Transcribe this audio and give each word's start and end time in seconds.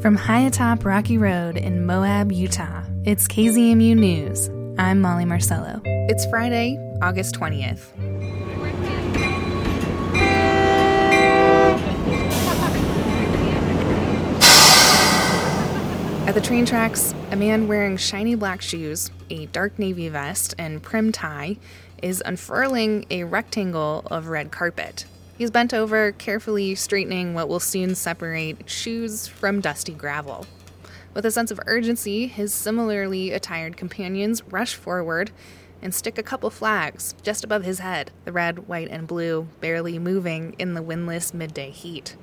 From 0.00 0.16
high 0.16 0.46
atop 0.46 0.86
Rocky 0.86 1.18
Road 1.18 1.58
in 1.58 1.84
Moab, 1.84 2.32
Utah, 2.32 2.84
it's 3.04 3.28
KZMU 3.28 3.94
News. 3.94 4.48
I'm 4.78 4.98
Molly 4.98 5.26
Marcello. 5.26 5.82
It's 5.84 6.24
Friday, 6.24 6.78
August 7.02 7.34
20th. 7.34 7.90
At 16.26 16.34
the 16.34 16.40
train 16.40 16.64
tracks, 16.64 17.14
a 17.30 17.36
man 17.36 17.68
wearing 17.68 17.98
shiny 17.98 18.34
black 18.34 18.62
shoes, 18.62 19.10
a 19.28 19.44
dark 19.46 19.78
navy 19.78 20.08
vest, 20.08 20.54
and 20.56 20.82
prim 20.82 21.12
tie 21.12 21.58
is 22.02 22.22
unfurling 22.24 23.04
a 23.10 23.24
rectangle 23.24 24.06
of 24.10 24.28
red 24.28 24.50
carpet. 24.50 25.04
He's 25.40 25.50
bent 25.50 25.72
over, 25.72 26.12
carefully 26.12 26.74
straightening 26.74 27.32
what 27.32 27.48
will 27.48 27.60
soon 27.60 27.94
separate 27.94 28.68
shoes 28.68 29.26
from 29.26 29.62
dusty 29.62 29.94
gravel. 29.94 30.44
With 31.14 31.24
a 31.24 31.30
sense 31.30 31.50
of 31.50 31.58
urgency, 31.64 32.26
his 32.26 32.52
similarly 32.52 33.30
attired 33.30 33.78
companions 33.78 34.42
rush 34.44 34.74
forward 34.74 35.30
and 35.80 35.94
stick 35.94 36.18
a 36.18 36.22
couple 36.22 36.50
flags 36.50 37.14
just 37.22 37.42
above 37.42 37.64
his 37.64 37.78
head, 37.78 38.10
the 38.26 38.32
red, 38.32 38.68
white, 38.68 38.88
and 38.90 39.06
blue 39.06 39.48
barely 39.60 39.98
moving 39.98 40.54
in 40.58 40.74
the 40.74 40.82
windless 40.82 41.32
midday 41.32 41.70
heat. 41.70 42.16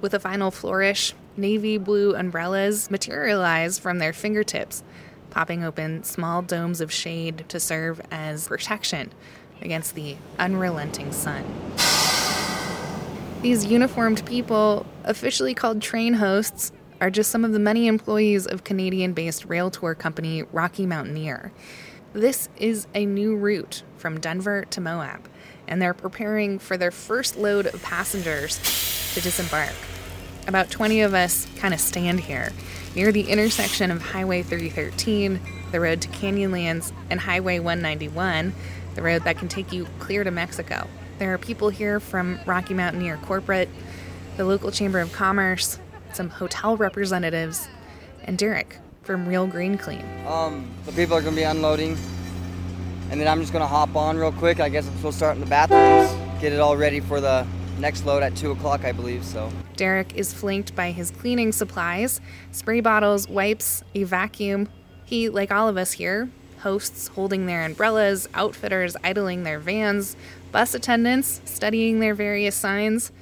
With 0.00 0.14
a 0.14 0.20
final 0.20 0.52
flourish, 0.52 1.14
navy 1.36 1.78
blue 1.78 2.14
umbrellas 2.14 2.92
materialize 2.92 3.80
from 3.80 3.98
their 3.98 4.12
fingertips, 4.12 4.84
popping 5.30 5.64
open 5.64 6.04
small 6.04 6.42
domes 6.42 6.80
of 6.80 6.92
shade 6.92 7.44
to 7.48 7.58
serve 7.58 8.00
as 8.12 8.46
protection 8.46 9.10
against 9.60 9.96
the 9.96 10.16
unrelenting 10.38 11.10
sun. 11.10 11.44
These 13.42 13.64
uniformed 13.64 14.24
people, 14.24 14.86
officially 15.02 15.52
called 15.52 15.82
train 15.82 16.14
hosts, 16.14 16.70
are 17.00 17.10
just 17.10 17.28
some 17.28 17.44
of 17.44 17.50
the 17.50 17.58
many 17.58 17.88
employees 17.88 18.46
of 18.46 18.62
Canadian 18.62 19.14
based 19.14 19.46
rail 19.46 19.68
tour 19.68 19.96
company 19.96 20.44
Rocky 20.52 20.86
Mountaineer. 20.86 21.50
This 22.12 22.48
is 22.56 22.86
a 22.94 23.04
new 23.04 23.34
route 23.34 23.82
from 23.96 24.20
Denver 24.20 24.64
to 24.70 24.80
Moab, 24.80 25.28
and 25.66 25.82
they're 25.82 25.92
preparing 25.92 26.60
for 26.60 26.76
their 26.76 26.92
first 26.92 27.36
load 27.36 27.66
of 27.66 27.82
passengers 27.82 28.60
to 29.14 29.20
disembark. 29.20 29.74
About 30.46 30.70
20 30.70 31.00
of 31.00 31.12
us 31.12 31.48
kind 31.56 31.74
of 31.74 31.80
stand 31.80 32.20
here 32.20 32.52
near 32.94 33.10
the 33.10 33.28
intersection 33.28 33.90
of 33.90 34.00
Highway 34.00 34.44
313, 34.44 35.40
the 35.72 35.80
road 35.80 36.00
to 36.02 36.08
Canyonlands, 36.10 36.92
and 37.10 37.18
Highway 37.18 37.58
191, 37.58 38.54
the 38.94 39.02
road 39.02 39.24
that 39.24 39.38
can 39.38 39.48
take 39.48 39.72
you 39.72 39.88
clear 39.98 40.22
to 40.22 40.30
Mexico. 40.30 40.86
There 41.22 41.32
are 41.32 41.38
people 41.38 41.68
here 41.68 42.00
from 42.00 42.40
Rocky 42.46 42.74
Mountaineer 42.74 43.16
Corporate, 43.18 43.68
the 44.36 44.44
local 44.44 44.72
Chamber 44.72 44.98
of 44.98 45.12
Commerce, 45.12 45.78
some 46.12 46.28
hotel 46.28 46.76
representatives, 46.76 47.68
and 48.24 48.36
Derek 48.36 48.78
from 49.04 49.28
Real 49.28 49.46
Green 49.46 49.78
Clean. 49.78 50.04
Um, 50.26 50.68
the 50.84 50.90
people 50.90 51.16
are 51.16 51.20
going 51.20 51.36
to 51.36 51.40
be 51.40 51.44
unloading, 51.44 51.96
and 53.08 53.20
then 53.20 53.28
I'm 53.28 53.40
just 53.40 53.52
going 53.52 53.62
to 53.62 53.68
hop 53.68 53.94
on 53.94 54.16
real 54.16 54.32
quick. 54.32 54.58
I 54.58 54.68
guess 54.68 54.88
I'm 54.88 54.96
supposed 54.96 55.14
to 55.14 55.18
start 55.18 55.36
in 55.36 55.40
the 55.40 55.46
bathrooms, 55.46 56.10
get 56.40 56.52
it 56.52 56.58
all 56.58 56.76
ready 56.76 56.98
for 56.98 57.20
the 57.20 57.46
next 57.78 58.04
load 58.04 58.24
at 58.24 58.34
2 58.34 58.50
o'clock, 58.50 58.84
I 58.84 58.90
believe. 58.90 59.24
So 59.24 59.48
Derek 59.76 60.16
is 60.16 60.34
flanked 60.34 60.74
by 60.74 60.90
his 60.90 61.12
cleaning 61.12 61.52
supplies 61.52 62.20
spray 62.50 62.80
bottles, 62.80 63.28
wipes, 63.28 63.84
a 63.94 64.02
vacuum. 64.02 64.68
He, 65.04 65.28
like 65.28 65.52
all 65.52 65.68
of 65.68 65.76
us 65.76 65.92
here, 65.92 66.28
hosts 66.62 67.08
holding 67.08 67.46
their 67.46 67.64
umbrellas, 67.64 68.28
outfitters 68.34 68.96
idling 69.04 69.42
their 69.42 69.58
vans, 69.58 70.16
bus 70.50 70.74
attendants 70.74 71.40
studying 71.44 72.00
their 72.00 72.14
various 72.14 72.54
signs, 72.54 73.12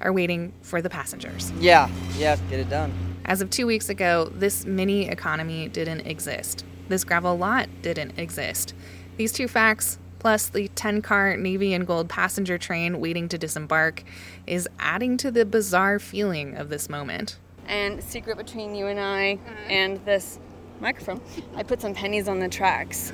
are 0.00 0.12
waiting 0.12 0.52
for 0.62 0.80
the 0.80 0.90
passengers. 0.90 1.52
Yeah, 1.58 1.90
yeah, 2.16 2.36
get 2.48 2.60
it 2.60 2.70
done. 2.70 2.92
As 3.24 3.40
of 3.42 3.50
two 3.50 3.66
weeks 3.66 3.88
ago, 3.88 4.30
this 4.34 4.64
mini 4.64 5.08
economy 5.08 5.68
didn't 5.68 6.06
exist. 6.06 6.64
This 6.88 7.04
gravel 7.04 7.36
lot 7.36 7.68
didn't 7.82 8.18
exist. 8.18 8.74
These 9.16 9.32
two 9.32 9.48
facts 9.48 9.98
plus 10.20 10.48
the 10.48 10.68
10 10.68 11.02
car 11.02 11.36
navy 11.36 11.74
and 11.74 11.84
gold 11.84 12.08
passenger 12.08 12.58
train 12.58 13.00
waiting 13.00 13.28
to 13.28 13.38
disembark, 13.38 14.04
is 14.46 14.68
adding 14.78 15.16
to 15.16 15.32
the 15.32 15.44
bizarre 15.44 15.98
feeling 15.98 16.54
of 16.56 16.68
this 16.68 16.88
moment. 16.88 17.38
And 17.66 18.02
secret 18.04 18.36
between 18.36 18.74
you 18.74 18.86
and 18.86 19.00
I 19.00 19.38
and 19.68 20.04
this 20.04 20.38
microphone, 20.80 21.20
I 21.56 21.62
put 21.62 21.80
some 21.80 21.94
pennies 21.94 22.28
on 22.28 22.40
the 22.40 22.48
tracks. 22.48 23.12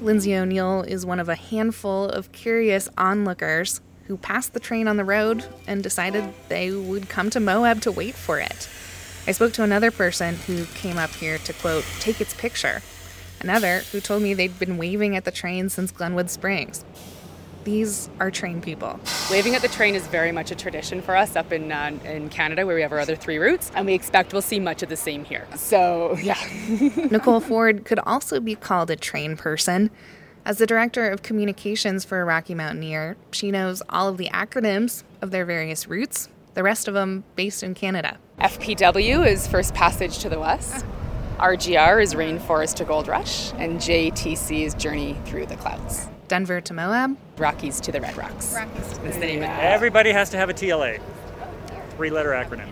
Lindsay 0.00 0.34
O'Neill 0.34 0.82
is 0.82 1.06
one 1.06 1.20
of 1.20 1.28
a 1.28 1.34
handful 1.34 2.08
of 2.08 2.32
curious 2.32 2.88
onlookers 2.98 3.80
who 4.06 4.16
passed 4.16 4.52
the 4.52 4.60
train 4.60 4.86
on 4.86 4.96
the 4.96 5.04
road 5.04 5.44
and 5.66 5.82
decided 5.82 6.32
they 6.48 6.70
would 6.70 7.08
come 7.08 7.30
to 7.30 7.40
Moab 7.40 7.80
to 7.82 7.92
wait 7.92 8.14
for 8.14 8.38
it. 8.38 8.68
I 9.26 9.32
spoke 9.32 9.52
to 9.54 9.62
another 9.62 9.90
person 9.90 10.34
who 10.34 10.66
came 10.66 10.98
up 10.98 11.10
here 11.10 11.38
to 11.38 11.52
quote, 11.54 11.84
take 12.00 12.20
its 12.20 12.34
picture 12.34 12.82
another 13.44 13.80
who 13.92 14.00
told 14.00 14.22
me 14.22 14.34
they'd 14.34 14.58
been 14.58 14.76
waving 14.76 15.14
at 15.16 15.24
the 15.24 15.30
train 15.30 15.68
since 15.68 15.92
Glenwood 15.92 16.30
Springs. 16.30 16.84
These 17.64 18.10
are 18.20 18.30
train 18.30 18.60
people. 18.60 19.00
Waving 19.30 19.54
at 19.54 19.62
the 19.62 19.68
train 19.68 19.94
is 19.94 20.06
very 20.06 20.32
much 20.32 20.50
a 20.50 20.54
tradition 20.54 21.00
for 21.00 21.16
us 21.16 21.34
up 21.34 21.52
in 21.52 21.72
uh, 21.72 21.98
in 22.04 22.28
Canada, 22.28 22.66
where 22.66 22.76
we 22.76 22.82
have 22.82 22.92
our 22.92 22.98
other 22.98 23.16
three 23.16 23.38
routes, 23.38 23.70
and 23.74 23.86
we 23.86 23.94
expect 23.94 24.32
we'll 24.32 24.42
see 24.42 24.60
much 24.60 24.82
of 24.82 24.88
the 24.88 24.96
same 24.96 25.24
here. 25.24 25.46
So, 25.56 26.16
yeah. 26.22 26.38
Nicole 27.10 27.40
Ford 27.40 27.84
could 27.84 27.98
also 28.00 28.38
be 28.38 28.54
called 28.54 28.90
a 28.90 28.96
train 28.96 29.36
person. 29.36 29.90
As 30.46 30.58
the 30.58 30.66
director 30.66 31.08
of 31.08 31.22
communications 31.22 32.04
for 32.04 32.22
Rocky 32.22 32.54
Mountaineer, 32.54 33.16
she 33.32 33.50
knows 33.50 33.82
all 33.88 34.08
of 34.08 34.18
the 34.18 34.28
acronyms 34.28 35.02
of 35.22 35.30
their 35.30 35.46
various 35.46 35.88
routes, 35.88 36.28
the 36.52 36.62
rest 36.62 36.86
of 36.86 36.92
them 36.92 37.24
based 37.34 37.62
in 37.62 37.72
Canada. 37.72 38.18
FPW 38.38 39.26
is 39.26 39.48
First 39.48 39.72
Passage 39.72 40.18
to 40.18 40.28
the 40.28 40.38
West. 40.38 40.84
RGR 41.38 42.02
is 42.02 42.14
Rainforest 42.14 42.74
to 42.74 42.84
Gold 42.84 43.08
Rush, 43.08 43.52
and 43.54 43.78
JTC 43.78 44.66
is 44.66 44.74
Journey 44.74 45.16
Through 45.24 45.46
the 45.46 45.56
Clouds. 45.56 46.08
Denver 46.28 46.60
to 46.60 46.74
Moab, 46.74 47.16
Rockies 47.36 47.80
to 47.80 47.92
the 47.92 48.00
Red 48.00 48.16
Rocks. 48.16 48.54
Rockies 48.54 48.92
to 48.94 49.00
the 49.02 49.18
name 49.18 49.42
Everybody 49.42 50.10
has 50.12 50.30
to 50.30 50.36
have 50.36 50.50
a 50.50 50.54
TLA, 50.54 51.00
three 51.90 52.10
letter 52.10 52.30
acronym. 52.30 52.68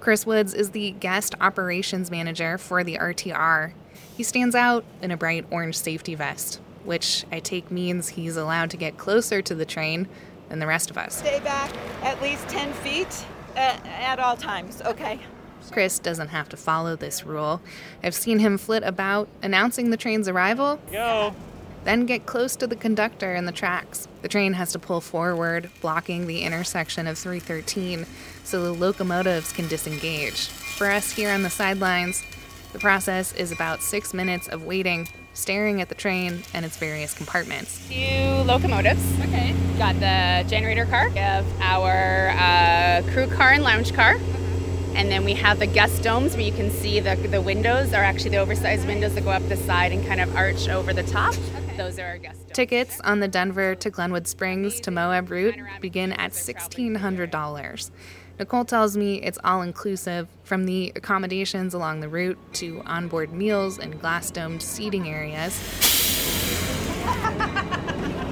Chris 0.00 0.26
Woods 0.26 0.52
is 0.54 0.70
the 0.70 0.92
guest 0.92 1.34
operations 1.40 2.10
manager 2.10 2.58
for 2.58 2.82
the 2.82 2.96
RTR. 2.96 3.72
He 4.16 4.22
stands 4.22 4.54
out 4.54 4.84
in 5.00 5.10
a 5.10 5.16
bright 5.16 5.46
orange 5.50 5.76
safety 5.76 6.14
vest, 6.14 6.60
which 6.84 7.24
I 7.30 7.40
take 7.40 7.70
means 7.70 8.08
he's 8.08 8.36
allowed 8.36 8.70
to 8.70 8.76
get 8.76 8.98
closer 8.98 9.42
to 9.42 9.54
the 9.54 9.64
train 9.64 10.08
than 10.48 10.58
the 10.58 10.66
rest 10.66 10.90
of 10.90 10.98
us. 10.98 11.18
Stay 11.18 11.40
back 11.40 11.70
at 12.02 12.20
least 12.20 12.48
10 12.48 12.72
feet 12.74 13.26
at, 13.56 13.84
at 13.86 14.18
all 14.18 14.36
times, 14.36 14.82
okay? 14.82 15.20
Chris 15.70 15.98
doesn't 15.98 16.28
have 16.28 16.48
to 16.48 16.56
follow 16.56 16.96
this 16.96 17.24
rule. 17.24 17.60
I've 18.02 18.14
seen 18.14 18.40
him 18.40 18.58
flit 18.58 18.82
about 18.82 19.28
announcing 19.42 19.90
the 19.90 19.96
train's 19.96 20.28
arrival. 20.28 20.80
Go. 20.90 21.34
Then 21.84 22.06
get 22.06 22.26
close 22.26 22.54
to 22.56 22.66
the 22.66 22.76
conductor 22.76 23.34
and 23.34 23.46
the 23.46 23.52
tracks. 23.52 24.06
The 24.22 24.28
train 24.28 24.52
has 24.52 24.72
to 24.72 24.78
pull 24.78 25.00
forward, 25.00 25.68
blocking 25.80 26.26
the 26.26 26.42
intersection 26.42 27.06
of 27.06 27.18
313 27.18 28.06
so 28.44 28.62
the 28.62 28.72
locomotives 28.72 29.52
can 29.52 29.66
disengage. 29.66 30.48
For 30.48 30.90
us 30.90 31.10
here 31.10 31.30
on 31.30 31.42
the 31.42 31.50
sidelines, 31.50 32.22
the 32.72 32.78
process 32.78 33.32
is 33.34 33.50
about 33.52 33.82
six 33.82 34.14
minutes 34.14 34.48
of 34.48 34.64
waiting, 34.64 35.08
staring 35.34 35.80
at 35.80 35.88
the 35.88 35.94
train 35.94 36.42
and 36.54 36.64
its 36.64 36.76
various 36.76 37.14
compartments. 37.14 37.78
Few 37.78 38.42
locomotives. 38.44 39.02
Okay. 39.20 39.54
Got 39.76 39.94
the 39.96 40.48
generator 40.48 40.86
car. 40.86 41.10
We 41.10 41.18
have 41.18 41.46
our 41.60 42.28
uh, 42.30 43.02
crew 43.12 43.26
car 43.26 43.50
and 43.50 43.64
lounge 43.64 43.92
car. 43.92 44.16
And 44.94 45.10
then 45.10 45.24
we 45.24 45.32
have 45.34 45.58
the 45.58 45.66
guest 45.66 46.02
domes 46.02 46.34
where 46.34 46.44
you 46.44 46.52
can 46.52 46.70
see 46.70 47.00
the, 47.00 47.16
the 47.16 47.40
windows 47.40 47.92
are 47.94 48.04
actually 48.04 48.30
the 48.30 48.36
oversized 48.38 48.86
windows 48.86 49.14
that 49.14 49.24
go 49.24 49.30
up 49.30 49.46
the 49.48 49.56
side 49.56 49.90
and 49.90 50.06
kind 50.06 50.20
of 50.20 50.36
arch 50.36 50.68
over 50.68 50.92
the 50.92 51.02
top. 51.02 51.34
Those 51.82 51.98
are 51.98 52.06
our. 52.06 52.18
Tickets 52.52 53.00
on 53.00 53.18
the 53.18 53.26
Denver 53.26 53.74
to 53.74 53.90
Glenwood 53.90 54.28
Springs 54.28 54.78
to 54.80 54.92
Moab 54.92 55.32
route 55.32 55.56
begin 55.80 56.12
at 56.12 56.30
$1,600. 56.30 57.90
Nicole 58.38 58.64
tells 58.64 58.96
me 58.96 59.20
it's 59.20 59.38
all 59.42 59.62
inclusive 59.62 60.28
from 60.44 60.64
the 60.64 60.92
accommodations 60.94 61.74
along 61.74 61.98
the 61.98 62.08
route 62.08 62.38
to 62.54 62.82
onboard 62.86 63.32
meals 63.32 63.80
and 63.80 64.00
glass 64.00 64.30
domed 64.30 64.62
seating 64.62 65.08
areas. 65.08 65.58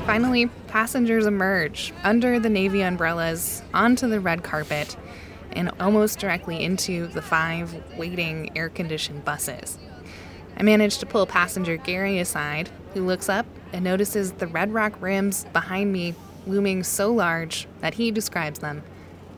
Finally, 0.07 0.47
passengers 0.69 1.27
emerge 1.27 1.93
under 2.05 2.39
the 2.39 2.49
navy 2.49 2.83
umbrellas 2.83 3.65
onto 3.75 4.09
the 4.09 4.21
red 4.21 4.45
carpet 4.45 4.97
and 5.51 5.73
almost 5.81 6.21
directly 6.21 6.63
into 6.63 7.09
the 7.09 7.23
five 7.23 7.75
waiting 7.97 8.57
air 8.57 8.69
conditioned 8.69 9.25
buses. 9.25 9.77
I 10.61 10.63
managed 10.63 11.01
to 11.01 11.07
pull 11.07 11.25
passenger 11.25 11.79
Gary 11.79 12.19
aside, 12.19 12.69
who 12.93 13.07
looks 13.07 13.31
up 13.31 13.47
and 13.73 13.83
notices 13.83 14.33
the 14.33 14.47
red 14.47 14.75
rock 14.75 14.93
rims 15.01 15.47
behind 15.55 15.91
me 15.91 16.15
looming 16.47 16.85
so 16.85 17.11
large 17.11 17.67
that 17.81 17.95
he 17.95 18.11
describes 18.11 18.59
them 18.59 18.83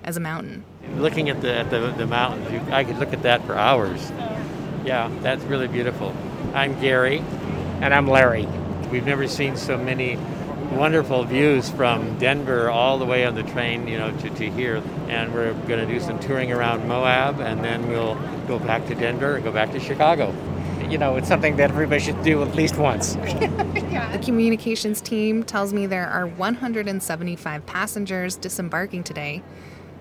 as 0.02 0.16
a 0.16 0.20
mountain. 0.20 0.64
Looking 0.96 1.30
at 1.30 1.40
the, 1.40 1.54
at 1.54 1.70
the, 1.70 1.92
the 1.92 2.08
mountains, 2.08 2.50
you, 2.50 2.60
I 2.72 2.82
could 2.82 2.98
look 2.98 3.12
at 3.12 3.22
that 3.22 3.46
for 3.46 3.54
hours. 3.54 4.10
Yeah, 4.84 5.16
that's 5.20 5.44
really 5.44 5.68
beautiful. 5.68 6.12
I'm 6.54 6.80
Gary. 6.80 7.20
And 7.80 7.94
I'm 7.94 8.08
Larry. 8.08 8.48
We've 8.90 9.06
never 9.06 9.28
seen 9.28 9.56
so 9.56 9.78
many 9.78 10.16
wonderful 10.72 11.22
views 11.22 11.70
from 11.70 12.18
Denver 12.18 12.68
all 12.68 12.98
the 12.98 13.06
way 13.06 13.24
on 13.24 13.36
the 13.36 13.44
train, 13.44 13.86
you 13.86 13.96
know, 13.96 14.10
to, 14.10 14.28
to 14.28 14.50
here. 14.50 14.82
And 15.06 15.32
we're 15.32 15.52
going 15.68 15.86
to 15.86 15.86
do 15.86 16.00
some 16.00 16.18
touring 16.18 16.50
around 16.50 16.88
Moab, 16.88 17.38
and 17.38 17.62
then 17.62 17.88
we'll 17.88 18.16
go 18.48 18.58
back 18.58 18.88
to 18.88 18.96
Denver 18.96 19.36
and 19.36 19.44
go 19.44 19.52
back 19.52 19.70
to 19.70 19.78
Chicago. 19.78 20.34
You 20.92 20.98
know, 20.98 21.16
it's 21.16 21.26
something 21.26 21.56
that 21.56 21.70
everybody 21.70 22.02
should 22.02 22.22
do 22.22 22.42
at 22.42 22.54
least 22.54 22.76
once. 22.76 23.16
The 24.12 24.20
communications 24.22 25.00
team 25.00 25.42
tells 25.42 25.72
me 25.72 25.86
there 25.86 26.06
are 26.06 26.26
175 26.26 27.64
passengers 27.64 28.36
disembarking 28.36 29.02
today. 29.04 29.42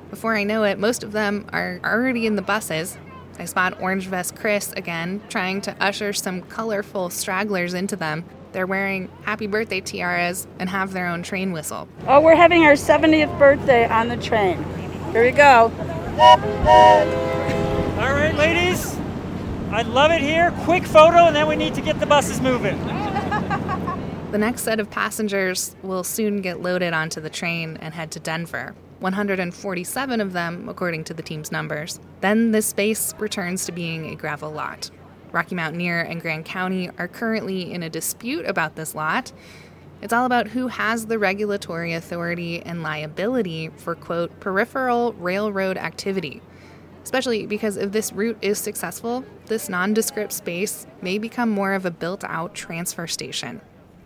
Before 0.09 0.35
I 0.35 0.43
know 0.43 0.63
it, 0.63 0.77
most 0.77 1.01
of 1.01 1.13
them 1.13 1.47
are 1.53 1.79
already 1.85 2.27
in 2.27 2.35
the 2.35 2.41
buses. 2.41 2.97
I 3.39 3.45
spot 3.45 3.79
Orange 3.81 4.07
Vest 4.07 4.35
Chris 4.35 4.73
again, 4.73 5.21
trying 5.29 5.61
to 5.61 5.73
usher 5.81 6.11
some 6.11 6.41
colorful 6.41 7.09
stragglers 7.09 7.73
into 7.73 7.95
them. 7.95 8.25
They're 8.51 8.67
wearing 8.67 9.09
happy 9.21 9.47
birthday 9.47 9.79
tiaras 9.79 10.45
and 10.59 10.69
have 10.69 10.91
their 10.91 11.07
own 11.07 11.23
train 11.23 11.53
whistle. 11.53 11.87
Oh, 12.07 12.19
we're 12.19 12.35
having 12.35 12.63
our 12.63 12.73
70th 12.73 13.39
birthday 13.39 13.87
on 13.87 14.09
the 14.09 14.17
train. 14.17 14.61
Here 15.13 15.23
we 15.23 15.31
go. 15.31 15.71
All 17.97 18.13
right, 18.13 18.35
ladies. 18.35 19.00
I 19.73 19.83
love 19.83 20.11
it 20.11 20.21
here. 20.21 20.51
Quick 20.63 20.85
photo, 20.85 21.27
and 21.27 21.35
then 21.35 21.47
we 21.47 21.55
need 21.55 21.73
to 21.75 21.81
get 21.81 21.99
the 21.99 22.05
buses 22.05 22.41
moving. 22.41 22.77
The 24.31 24.37
next 24.37 24.63
set 24.63 24.79
of 24.79 24.89
passengers 24.89 25.75
will 25.81 26.03
soon 26.03 26.41
get 26.41 26.61
loaded 26.61 26.93
onto 26.93 27.21
the 27.21 27.29
train 27.29 27.77
and 27.81 27.93
head 27.93 28.11
to 28.11 28.19
Denver. 28.19 28.75
147 28.99 30.21
of 30.21 30.33
them, 30.33 30.67
according 30.69 31.05
to 31.05 31.13
the 31.13 31.23
team's 31.23 31.51
numbers. 31.51 31.99
Then 32.19 32.51
this 32.51 32.65
space 32.65 33.13
returns 33.17 33.65
to 33.65 33.71
being 33.71 34.07
a 34.07 34.15
gravel 34.15 34.51
lot. 34.51 34.91
Rocky 35.31 35.55
Mountaineer 35.55 36.01
and 36.01 36.21
Grand 36.21 36.43
County 36.45 36.89
are 36.97 37.07
currently 37.07 37.73
in 37.73 37.81
a 37.81 37.89
dispute 37.89 38.45
about 38.45 38.75
this 38.75 38.93
lot. 38.93 39.31
It's 40.01 40.11
all 40.13 40.25
about 40.25 40.47
who 40.47 40.67
has 40.67 41.05
the 41.05 41.17
regulatory 41.17 41.93
authority 41.93 42.61
and 42.61 42.83
liability 42.83 43.69
for, 43.77 43.95
quote, 43.95 44.37
peripheral 44.41 45.13
railroad 45.13 45.77
activity. 45.77 46.41
Especially 47.03 47.45
because 47.45 47.77
if 47.77 47.91
this 47.91 48.13
route 48.13 48.37
is 48.41 48.57
successful, 48.57 49.25
this 49.47 49.69
nondescript 49.69 50.31
space 50.31 50.85
may 51.01 51.17
become 51.17 51.49
more 51.49 51.73
of 51.73 51.85
a 51.85 51.91
built 51.91 52.23
out 52.23 52.53
transfer 52.53 53.07
station. 53.07 53.61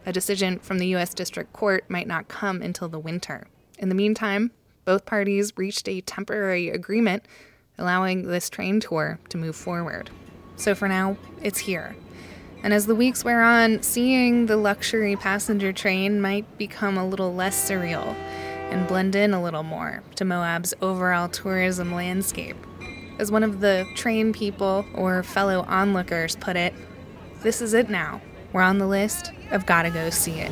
A 0.06 0.14
decision 0.14 0.60
from 0.60 0.78
the 0.78 0.88
U.S. 0.88 1.14
District 1.14 1.52
Court 1.52 1.84
might 1.90 2.08
not 2.08 2.28
come 2.28 2.62
until 2.62 2.88
the 2.88 3.00
winter. 3.00 3.48
In 3.80 3.90
the 3.90 3.96
meantime, 3.96 4.52
both 4.86 5.06
parties 5.06 5.54
reached 5.58 5.90
a 5.90 6.02
temporary 6.02 6.70
agreement 6.70 7.24
allowing 7.78 8.24
this 8.24 8.50
train 8.50 8.80
tour 8.80 9.20
to 9.30 9.38
move 9.38 9.56
forward. 9.56 10.10
So 10.56 10.76
for 10.76 10.88
now, 10.88 11.18
it's 11.42 11.60
here. 11.60 11.96
And 12.64 12.74
as 12.74 12.86
the 12.86 12.96
weeks 12.96 13.24
wear 13.24 13.44
on, 13.44 13.84
seeing 13.84 14.46
the 14.46 14.58
luxury 14.58 15.16
passenger 15.16 15.74
train 15.74 16.22
might 16.22 16.58
become 16.58 16.98
a 16.98 17.08
little 17.08 17.34
less 17.34 17.70
surreal 17.70 18.16
and 18.72 18.88
blend 18.88 19.16
in 19.16 19.34
a 19.34 19.44
little 19.44 19.64
more 19.64 20.02
to 20.16 20.26
Moab's 20.26 20.74
overall 20.82 21.30
tourism 21.30 21.94
landscape. 21.94 22.56
As 23.18 23.32
one 23.32 23.44
of 23.44 23.62
the 23.62 23.88
train 23.96 24.34
people 24.34 24.86
or 24.94 25.24
fellow 25.24 25.64
onlookers 25.68 26.36
put 26.36 26.58
it, 26.58 26.74
this 27.42 27.62
is 27.62 27.74
it 27.74 27.90
now. 27.90 28.22
We're 28.52 28.62
on 28.62 28.78
the 28.78 28.88
list 28.88 29.32
of 29.52 29.66
gotta 29.66 29.90
go 29.90 30.10
see 30.10 30.40
it. 30.40 30.52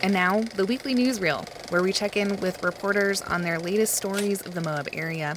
And 0.00 0.12
now, 0.12 0.42
the 0.54 0.64
weekly 0.64 0.94
newsreel, 0.94 1.46
where 1.70 1.82
we 1.82 1.92
check 1.92 2.16
in 2.16 2.36
with 2.36 2.62
reporters 2.62 3.20
on 3.20 3.42
their 3.42 3.58
latest 3.58 3.94
stories 3.94 4.40
of 4.40 4.54
the 4.54 4.60
Moab 4.60 4.88
area. 4.92 5.36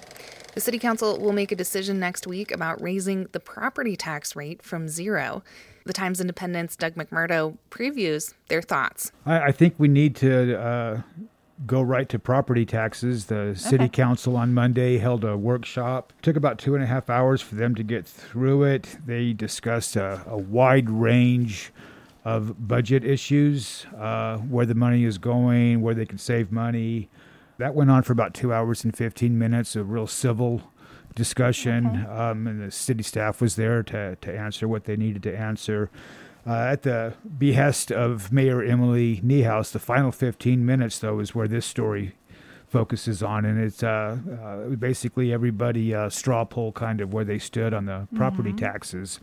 The 0.53 0.61
City 0.61 0.77
Council 0.77 1.19
will 1.19 1.33
make 1.33 1.51
a 1.51 1.55
decision 1.55 1.99
next 1.99 2.27
week 2.27 2.51
about 2.51 2.81
raising 2.81 3.27
the 3.31 3.39
property 3.39 3.95
tax 3.95 4.35
rate 4.35 4.61
from 4.61 4.87
zero. 4.87 5.43
The 5.85 5.93
Times 5.93 6.21
Independent's, 6.21 6.75
Doug 6.75 6.95
McMurdo 6.95 7.57
previews 7.69 8.33
their 8.49 8.61
thoughts. 8.61 9.11
I, 9.25 9.39
I 9.47 9.51
think 9.51 9.75
we 9.77 9.87
need 9.87 10.15
to 10.17 10.59
uh, 10.59 11.01
go 11.65 11.81
right 11.81 12.07
to 12.09 12.19
property 12.19 12.65
taxes. 12.65 13.25
The 13.25 13.55
City 13.55 13.85
Okay. 13.85 13.89
Council 13.89 14.35
on 14.37 14.53
Monday 14.53 14.97
held 14.99 15.23
a 15.23 15.35
workshop. 15.37 16.13
took 16.21 16.35
about 16.35 16.59
two 16.59 16.75
and 16.75 16.83
a 16.83 16.87
half 16.87 17.09
hours 17.09 17.41
for 17.41 17.55
them 17.55 17.73
to 17.75 17.83
get 17.83 18.05
through 18.07 18.63
it. 18.63 18.97
They 19.05 19.33
discussed 19.33 19.95
a, 19.95 20.23
a 20.27 20.37
wide 20.37 20.89
range 20.89 21.71
of 22.23 22.67
budget 22.67 23.03
issues, 23.03 23.87
uh, 23.97 24.37
where 24.37 24.67
the 24.67 24.75
money 24.75 25.03
is 25.05 25.17
going, 25.17 25.81
where 25.81 25.95
they 25.95 26.05
can 26.05 26.19
save 26.19 26.51
money. 26.51 27.09
That 27.57 27.73
went 27.73 27.89
on 27.89 28.03
for 28.03 28.13
about 28.13 28.33
two 28.35 28.53
hours 28.53 28.83
and 28.83 28.95
15 28.95 29.37
minutes, 29.37 29.75
a 29.75 29.83
real 29.83 30.05
civil 30.07 30.70
discussion. 31.15 32.05
Um, 32.09 32.47
and 32.47 32.61
the 32.61 32.71
city 32.71 33.03
staff 33.03 33.41
was 33.41 33.55
there 33.55 33.83
to, 33.83 34.15
to 34.17 34.37
answer 34.37 34.67
what 34.67 34.85
they 34.85 34.95
needed 34.95 35.23
to 35.23 35.37
answer. 35.37 35.89
Uh, 36.45 36.53
at 36.53 36.81
the 36.83 37.13
behest 37.37 37.91
of 37.91 38.31
Mayor 38.31 38.63
Emily 38.63 39.21
Niehaus, 39.23 39.71
the 39.71 39.79
final 39.79 40.11
15 40.11 40.65
minutes, 40.65 40.97
though, 40.99 41.19
is 41.19 41.35
where 41.35 41.47
this 41.47 41.65
story 41.67 42.15
focuses 42.67 43.21
on. 43.21 43.45
And 43.45 43.59
it's 43.61 43.83
uh, 43.83 44.17
uh, 44.41 44.69
basically 44.75 45.31
everybody 45.31 45.93
uh, 45.93 46.09
straw 46.09 46.43
poll 46.45 46.71
kind 46.71 46.99
of 47.01 47.13
where 47.13 47.25
they 47.25 47.37
stood 47.37 47.73
on 47.73 47.85
the 47.85 48.07
property 48.15 48.53
Mhm. 48.53 48.57
taxes. 48.57 49.19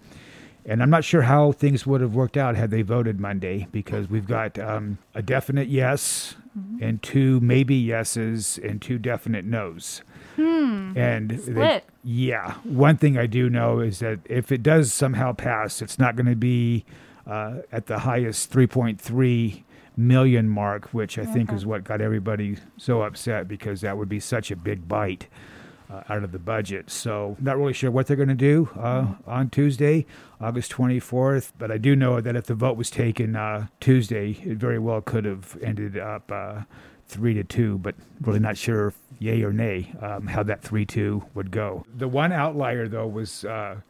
And 0.67 0.83
I'm 0.83 0.91
not 0.91 1.03
sure 1.03 1.23
how 1.23 1.53
things 1.53 1.87
would 1.87 2.03
have 2.03 2.15
worked 2.15 2.37
out 2.37 2.55
had 2.55 2.71
they 2.71 2.83
voted 2.83 3.19
Monday 3.19 3.67
because 3.73 4.11
we've 4.11 4.27
got 4.27 4.59
um, 4.59 4.99
a 5.15 5.23
definite 5.23 5.69
yes 5.69 6.37
and 6.81 7.01
two 7.03 7.41
maybe 7.41 7.75
yeses 7.75 8.59
and 8.63 8.83
two 8.83 8.99
definite 8.99 9.45
nos. 9.47 10.03
Hmm. 10.39 10.93
And 10.97 11.31
they- 11.31 11.83
yeah, 12.05 12.55
one 12.65 12.97
thing 12.97 13.19
I 13.19 13.27
do 13.27 13.51
know 13.51 13.81
is 13.81 13.99
that 13.99 14.21
if 14.25 14.53
it 14.53 14.63
does 14.63 14.93
somehow 14.93 15.33
pass, 15.33 15.83
it's 15.83 15.99
not 15.99 16.15
going 16.17 16.27
to 16.27 16.37
be 16.37 16.85
uh, 17.27 17.59
at 17.73 17.87
the 17.87 17.99
highest 18.01 18.51
3.3 18.53 19.65
million 19.97 20.49
mark, 20.49 20.87
which 20.95 21.19
I 21.19 21.25
think 21.27 21.53
is 21.53 21.67
what 21.67 21.85
got 21.85 22.01
everybody 22.01 22.57
so 22.77 23.03
upset 23.03 23.49
because 23.49 23.81
that 23.81 23.99
would 23.99 24.09
be 24.09 24.21
such 24.21 24.51
a 24.51 24.57
big 24.57 24.87
bite 24.89 25.27
uh, 25.91 26.03
out 26.09 26.23
of 26.23 26.31
the 26.33 26.39
budget. 26.39 26.89
So, 26.91 27.37
not 27.41 27.57
really 27.59 27.73
sure 27.73 27.91
what 27.91 28.07
they're 28.07 28.17
going 28.17 28.29
to 28.29 28.35
do 28.35 28.69
uh, 28.79 29.07
on 29.27 29.51
Tuesday, 29.51 30.07
August 30.41 30.71
24th. 30.73 31.53
But 31.59 31.71
I 31.73 31.79
do 31.79 31.97
know 31.97 32.21
that 32.21 32.37
if 32.37 32.45
the 32.47 32.55
vote 32.55 32.77
was 32.77 32.91
taken 32.91 33.35
uh, 33.37 33.67
Tuesday, 33.81 34.39
it 34.45 34.59
very 34.59 34.79
well 34.79 35.01
could 35.01 35.25
have 35.25 35.57
ended 35.63 35.99
up 35.99 36.31
uh, 36.31 36.61
three 37.09 37.35
to 37.35 37.45
two. 37.45 37.79
But 37.79 37.95
really 38.21 38.39
not 38.39 38.57
sure, 38.57 38.89
if 38.89 38.99
yay 39.19 39.43
or 39.43 39.53
nay, 39.53 39.93
um, 40.01 40.27
how 40.29 40.43
that 40.45 40.63
three-two 40.63 41.25
would 41.35 41.51
go. 41.51 41.85
The 41.97 42.09
one 42.09 42.33
outlier 42.33 42.89
though 42.89 43.07
was. 43.09 43.45
Uh, 43.45 43.81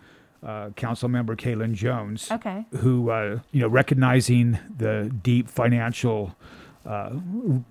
uh, 0.41 0.71
Council 0.77 1.09
Member 1.09 1.35
Kalen 1.35 1.75
Jones, 1.75 2.31
Okay. 2.31 2.65
who 2.77 3.11
uh, 3.11 3.41
you 3.51 3.61
know 3.61 3.67
recognizing 3.67 4.57
the 4.77 5.11
deep 5.21 5.49
financial 5.49 6.37
uh, 6.87 7.11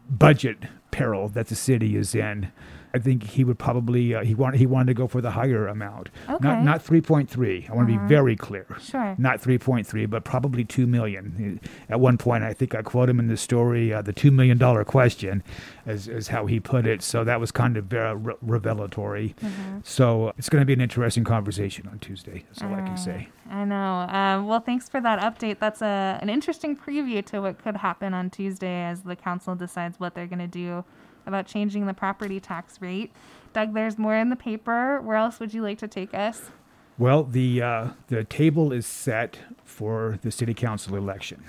budget 0.09 0.57
peril 0.91 1.29
that 1.29 1.47
the 1.47 1.55
city 1.55 1.95
is 1.95 2.13
in. 2.13 2.51
I 2.93 2.99
think 2.99 3.23
he 3.23 3.43
would 3.43 3.59
probably 3.59 4.15
uh, 4.15 4.23
he 4.23 4.33
wanted 4.33 4.57
he 4.59 4.65
wanted 4.65 4.87
to 4.87 4.93
go 4.93 5.07
for 5.07 5.21
the 5.21 5.31
higher 5.31 5.67
amount, 5.67 6.09
Okay. 6.29 6.47
not 6.47 6.63
not 6.63 6.81
three 6.81 7.01
point 7.01 7.29
three. 7.29 7.67
I 7.69 7.75
want 7.75 7.87
to 7.89 7.95
Uh-huh. 7.95 8.03
be 8.03 8.07
very 8.07 8.35
clear. 8.35 8.65
Sure. 8.79 9.15
Not 9.17 9.41
three 9.41 9.57
point 9.57 9.85
three, 9.85 10.05
but 10.05 10.23
probably 10.23 10.63
two 10.63 10.87
million. 10.87 11.59
At 11.89 11.99
one 11.99 12.17
point, 12.17 12.43
I 12.43 12.53
think 12.53 12.73
I 12.75 12.81
quote 12.81 13.09
him 13.09 13.19
in 13.19 13.27
the 13.27 13.37
story, 13.37 13.93
uh, 13.93 14.01
the 14.01 14.13
two 14.13 14.31
million 14.31 14.57
dollar 14.57 14.83
question, 14.83 15.43
as 15.85 16.07
is 16.07 16.29
how 16.29 16.45
he 16.45 16.59
put 16.59 16.87
it. 16.87 17.01
So 17.01 17.23
that 17.23 17.39
was 17.39 17.51
kind 17.51 17.77
of 17.77 17.85
very 17.85 18.15
re- 18.15 18.33
revelatory. 18.41 19.35
Mhm. 19.43 19.85
So 19.85 20.33
it's 20.37 20.49
going 20.49 20.61
to 20.61 20.65
be 20.65 20.73
an 20.73 20.81
interesting 20.81 21.23
conversation 21.23 21.87
on 21.91 21.99
Tuesday. 21.99 22.43
That's 22.47 22.61
all 22.61 22.73
I 22.73 22.81
can 22.81 22.97
say. 22.97 23.27
I 23.49 23.63
know. 23.65 24.07
Um, 24.09 24.47
well, 24.47 24.59
thanks 24.59 24.89
for 24.89 24.99
that 25.01 25.19
update. 25.19 25.59
That's 25.59 25.81
a, 25.81 26.19
an 26.21 26.29
interesting 26.29 26.75
preview 26.75 27.23
to 27.27 27.41
what 27.41 27.61
could 27.63 27.77
happen 27.77 28.13
on 28.13 28.29
Tuesday 28.29 28.83
as 28.83 29.01
the 29.03 29.15
council 29.15 29.55
decides 29.55 29.99
what 29.99 30.15
they're 30.15 30.27
going 30.27 30.39
to 30.39 30.47
do 30.47 30.83
about 31.27 31.45
changing 31.45 31.85
the 31.85 31.93
property 31.93 32.39
tax 32.39 32.81
rate. 32.81 33.11
Doug, 33.53 33.73
there's 33.73 33.97
more 33.97 34.15
in 34.15 34.29
the 34.29 34.35
paper. 34.35 35.01
Where 35.01 35.17
else 35.17 35.39
would 35.39 35.53
you 35.53 35.61
like 35.61 35.77
to 35.79 35.87
take 35.87 36.13
us? 36.13 36.49
Well, 36.97 37.23
the 37.23 37.61
uh, 37.61 37.87
the 38.07 38.23
table 38.23 38.71
is 38.71 38.87
set 38.87 39.37
for 39.63 40.17
the 40.23 40.31
city 40.31 40.55
council 40.55 40.95
election, 40.95 41.43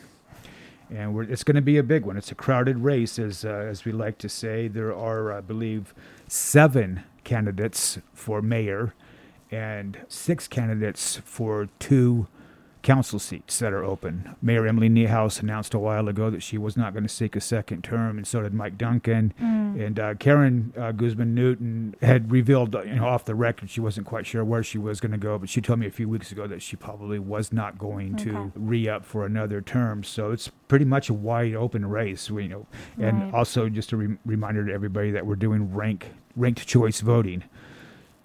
and 0.90 1.18
it's 1.30 1.42
going 1.42 1.54
to 1.54 1.62
be 1.62 1.78
a 1.78 1.82
big 1.82 2.04
one. 2.04 2.18
It's 2.18 2.30
a 2.30 2.35
crowded 2.35 2.78
race, 2.78 3.18
as 3.18 3.47
uh, 3.47 3.49
as 3.49 3.87
we 3.87 3.92
like 3.92 4.18
to 4.18 4.28
say. 4.28 4.68
There 4.68 4.94
are, 4.94 5.32
I 5.32 5.40
believe, 5.40 5.94
seven 6.26 7.04
candidates 7.25 7.99
for 8.12 8.42
mayor, 8.42 8.92
and 9.50 9.99
six 10.08 10.49
candidates 10.49 11.16
for 11.25 11.68
two 11.78 12.26
council 12.88 13.18
seats 13.18 13.59
that 13.59 13.71
are 13.75 13.85
open. 13.85 14.35
Mayor 14.40 14.66
Emily 14.66 14.88
Niehaus 14.88 15.42
announced 15.42 15.75
a 15.75 15.78
while 15.78 16.09
ago 16.09 16.30
that 16.30 16.42
she 16.42 16.57
was 16.57 16.75
not 16.75 16.95
going 16.95 17.02
to 17.02 17.09
seek 17.09 17.37
a 17.37 17.40
second 17.40 17.85
term, 17.85 18.16
and 18.16 18.26
so 18.26 18.40
did 18.40 18.54
Mike 18.54 18.78
Duncan. 18.78 19.35
Mm. 19.38 19.87
And 19.87 20.00
uh, 20.00 20.14
Karen 20.14 20.73
uh, 20.75 20.92
Guzman 20.92 21.35
Newton 21.35 21.95
had 22.00 22.33
revealed, 22.33 22.75
you 22.87 22.95
know, 22.95 23.07
off 23.07 23.26
the 23.26 23.35
record, 23.35 23.68
she 23.68 23.83
wasn't 23.83 24.07
quite 24.07 24.26
sure 24.26 24.42
where 24.42 24.62
she 24.62 24.78
was 24.78 25.00
going 25.00 25.12
to 25.12 25.18
go, 25.18 25.37
but 25.38 25.50
she 25.50 25.61
told 25.61 25.80
me 25.80 25.87
a 25.87 25.90
few 25.90 26.09
weeks 26.09 26.33
ago 26.33 26.47
that 26.47 26.62
she 26.62 26.76
probably 26.76 27.18
was 27.18 27.52
not 27.52 27.76
going 27.76 28.16
to 28.16 28.50
re 28.54 28.88
up 28.88 29.04
for 29.04 29.26
another 29.26 29.61
term. 29.61 30.02
So 30.02 30.30
it's 30.30 30.49
pretty 30.68 30.87
much 30.87 31.11
a 31.11 31.14
wide 31.14 31.54
open 31.54 31.85
race, 31.85 32.30
you 32.30 32.49
know. 32.49 32.66
And 32.99 33.25
Right. 33.25 33.35
also, 33.35 33.68
just 33.68 33.92
a 33.92 33.99
re- 33.99 34.16
reminder 34.25 34.64
to 34.64 34.73
everybody 34.73 35.11
that 35.11 35.26
we're 35.26 35.37
doing 35.37 35.75
rank 35.75 36.07
ranked 36.37 36.66
choice 36.66 37.02
voting. 37.02 37.45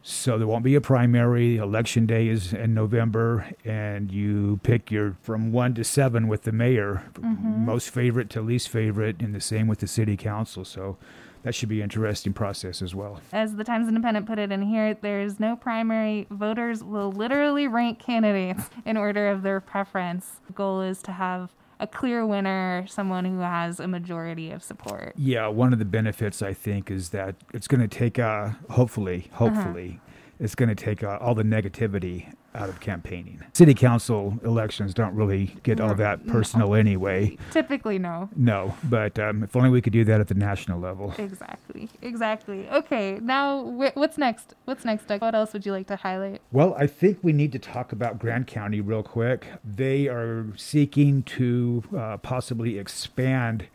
So 0.05 0.37
there 0.37 0.47
won't 0.47 0.65
be 0.65 0.75
a 0.75 0.81
primary. 0.81 1.55
Election 1.55 2.05
day 2.05 2.27
is 2.27 2.51
in 2.51 2.73
November, 2.73 3.45
and 3.63 4.11
you 4.11 4.59
pick 4.61 4.91
your 4.91 5.15
from 5.21 5.53
one 5.53 5.73
to 5.75 5.83
seven 5.85 6.27
with 6.27 6.43
the 6.43 6.51
mayor, 6.51 7.03
Mhm. 7.13 7.59
most 7.65 7.89
favorite 7.89 8.29
to 8.31 8.41
least 8.41 8.67
favorite, 8.67 9.21
and 9.21 9.33
the 9.33 9.39
same 9.39 9.65
with 9.67 9.79
the 9.79 9.87
city 9.87 10.17
council. 10.17 10.65
So 10.65 10.97
that 11.43 11.55
should 11.55 11.69
be 11.69 11.79
an 11.79 11.83
interesting 11.83 12.33
process 12.33 12.81
as 12.81 12.93
well. 12.93 13.21
As 13.31 13.55
the 13.55 13.63
Times 13.63 13.87
Independent 13.87 14.25
put 14.25 14.39
it 14.39 14.51
in 14.51 14.63
here, 14.63 14.93
there's 14.93 15.39
no 15.39 15.55
primary. 15.55 16.27
Voters 16.29 16.83
will 16.83 17.11
literally 17.13 17.69
rank 17.69 17.97
candidates 17.99 18.69
in 18.85 18.97
order 18.97 19.29
of 19.29 19.41
their 19.41 19.61
preference. 19.61 20.41
The 20.47 20.53
goal 20.53 20.81
is 20.81 21.01
to 21.03 21.13
have 21.13 21.51
a 21.83 21.87
clear 21.87 22.25
winner, 22.25 22.85
someone 22.87 23.25
who 23.25 23.39
has 23.39 23.79
a 23.79 23.87
majority 23.87 24.51
of 24.51 24.63
support. 24.63 25.13
Yeah, 25.17 25.47
one 25.47 25.73
of 25.73 25.79
the 25.79 25.85
benefits 25.85 26.41
I 26.41 26.53
think 26.53 26.89
is 26.89 27.09
that 27.09 27.35
it's 27.53 27.67
going 27.67 27.81
to 27.81 27.89
take, 27.89 28.17
a 28.17 28.57
hopefully, 28.69 29.27
uh-huh. 29.33 29.49
hopefully, 29.49 29.99
it's 30.39 30.55
going 30.55 30.69
to 30.69 30.75
take 30.75 31.03
uh, 31.03 31.17
all 31.21 31.35
the 31.35 31.43
negativity 31.43 32.33
out 32.55 32.69
of 32.69 32.79
campaigning. 32.79 33.41
City 33.53 33.73
council 33.73 34.39
elections 34.43 34.93
don't 34.93 35.15
really 35.15 35.55
get 35.63 35.79
all 35.79 35.95
that 35.95 36.25
personal 36.27 36.75
anyway. 36.75 37.35
Typically, 37.51 37.97
no. 37.97 38.29
No, 38.35 38.75
but 38.83 39.17
um, 39.17 39.43
if 39.43 39.55
only 39.55 39.69
we 39.69 39.81
could 39.81 39.93
do 39.93 40.03
that 40.05 40.19
at 40.19 40.27
the 40.27 40.35
national 40.35 40.79
level. 40.79 41.13
Exactly. 41.17 41.89
Exactly. 42.01 42.69
Okay. 42.69 43.19
Now, 43.21 43.63
wh- 43.63 43.95
what's 43.97 44.17
next? 44.19 44.53
What's 44.65 44.85
next, 44.85 45.07
Doug? 45.07 45.21
What 45.21 45.33
else 45.33 45.53
would 45.53 45.65
you 45.65 45.71
like 45.71 45.87
to 45.87 45.95
highlight? 45.95 46.41
Well, 46.51 46.75
I 46.77 46.85
think 46.85 47.19
we 47.23 47.33
need 47.33 47.51
to 47.53 47.59
talk 47.59 47.91
about 47.91 48.19
Grand 48.19 48.45
County 48.45 48.81
real 48.81 49.03
quick. 49.03 49.47
They 49.63 50.07
are 50.07 50.45
seeking 50.55 51.23
to 51.23 51.83
uh, 51.97 52.17
possibly 52.17 52.77
expand 52.77 53.65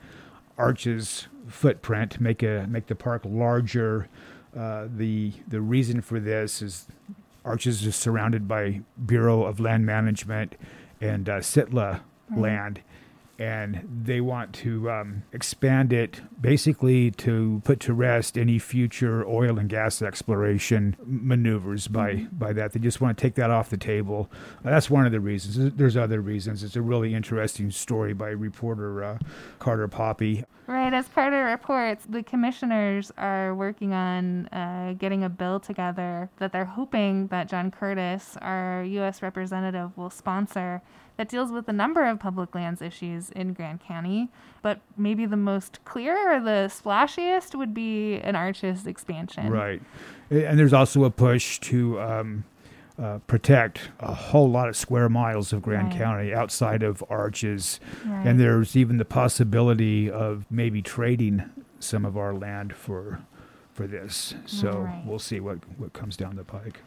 Arches' 0.56 1.26
footprint, 1.48 2.20
make 2.20 2.42
a 2.42 2.66
make 2.68 2.86
the 2.86 2.94
park 2.94 3.22
larger. 3.24 4.08
Uh, 4.56 4.86
the 4.94 5.32
the 5.46 5.60
reason 5.60 6.00
for 6.00 6.18
this 6.20 6.62
is 6.62 6.86
Arches 7.44 7.84
is 7.86 7.96
surrounded 7.96 8.46
by 8.48 8.80
Bureau 9.06 9.44
of 9.44 9.60
Land 9.60 9.86
Management 9.86 10.56
and 11.00 11.28
uh, 11.28 11.38
Sitla 11.38 12.00
Right. 12.30 12.40
land, 12.40 12.80
and 13.38 13.86
they 14.04 14.20
want 14.20 14.52
to 14.52 14.90
um, 14.90 15.22
expand 15.32 15.92
it 15.92 16.20
basically 16.40 17.10
to 17.12 17.62
put 17.64 17.78
to 17.78 17.94
rest 17.94 18.36
any 18.36 18.58
future 18.58 19.24
oil 19.26 19.58
and 19.58 19.68
gas 19.68 20.02
exploration 20.02 20.96
maneuvers 21.04 21.86
by 21.86 22.26
by 22.32 22.52
that. 22.52 22.72
They 22.72 22.80
just 22.80 23.00
want 23.00 23.16
to 23.16 23.22
take 23.22 23.36
that 23.36 23.50
off 23.50 23.70
the 23.70 23.76
table. 23.76 24.28
Uh, 24.64 24.70
that's 24.70 24.90
one 24.90 25.06
of 25.06 25.12
the 25.12 25.20
reasons. 25.20 25.74
There's 25.76 25.96
other 25.96 26.20
reasons. 26.20 26.64
It's 26.64 26.76
a 26.76 26.82
really 26.82 27.14
interesting 27.14 27.70
story 27.70 28.12
by 28.12 28.30
reporter 28.30 29.04
uh, 29.04 29.18
Carter 29.60 29.88
Poppy. 29.88 30.44
Right, 30.66 30.92
as 30.92 31.08
Carter 31.08 31.44
reports, 31.44 32.04
the 32.06 32.22
commissioners 32.22 33.10
are 33.16 33.54
working 33.54 33.94
on 33.94 34.48
uh, 34.48 34.94
getting 34.98 35.24
a 35.24 35.28
bill 35.30 35.60
together 35.60 36.28
that 36.36 36.52
they're 36.52 36.66
hoping 36.66 37.28
that 37.28 37.48
John 37.48 37.70
Curtis, 37.70 38.36
our 38.42 38.84
U.S. 38.84 39.22
representative, 39.22 39.96
will 39.96 40.10
sponsor 40.10 40.82
that 41.18 41.28
deals 41.28 41.52
with 41.52 41.68
a 41.68 41.72
number 41.72 42.06
of 42.06 42.18
public 42.18 42.54
lands 42.54 42.80
issues 42.80 43.28
in 43.30 43.52
Grand 43.52 43.80
County. 43.80 44.28
But 44.62 44.80
maybe 44.96 45.26
the 45.26 45.36
most 45.36 45.84
clear 45.84 46.36
or 46.36 46.40
the 46.40 46.70
splashiest 46.72 47.54
would 47.54 47.74
be 47.74 48.16
an 48.20 48.34
Arches 48.34 48.86
expansion. 48.86 49.50
Right. 49.50 49.82
And 50.30 50.58
there's 50.58 50.72
also 50.72 51.04
a 51.04 51.10
push 51.10 51.58
to 51.60 52.00
um, 52.00 52.44
uh, 52.98 53.18
protect 53.26 53.90
a 54.00 54.14
whole 54.14 54.48
lot 54.50 54.68
of 54.68 54.76
square 54.76 55.08
miles 55.08 55.52
of 55.52 55.60
Grand 55.60 55.88
Right. 55.88 55.98
County 55.98 56.32
outside 56.32 56.82
of 56.82 57.04
Arches. 57.10 57.80
Right. 58.06 58.26
And 58.26 58.40
there's 58.40 58.76
even 58.76 58.96
the 58.96 59.04
possibility 59.04 60.10
of 60.10 60.46
maybe 60.50 60.80
trading 60.82 61.50
some 61.80 62.04
of 62.04 62.16
our 62.16 62.32
land 62.34 62.74
for 62.74 63.20
for 63.74 63.86
this. 63.86 64.34
So 64.46 64.70
Right. 64.80 65.02
we'll 65.06 65.20
see 65.20 65.38
what, 65.38 65.58
what 65.78 65.92
comes 65.92 66.16
down 66.16 66.34
the 66.34 66.42
pike. 66.42 66.80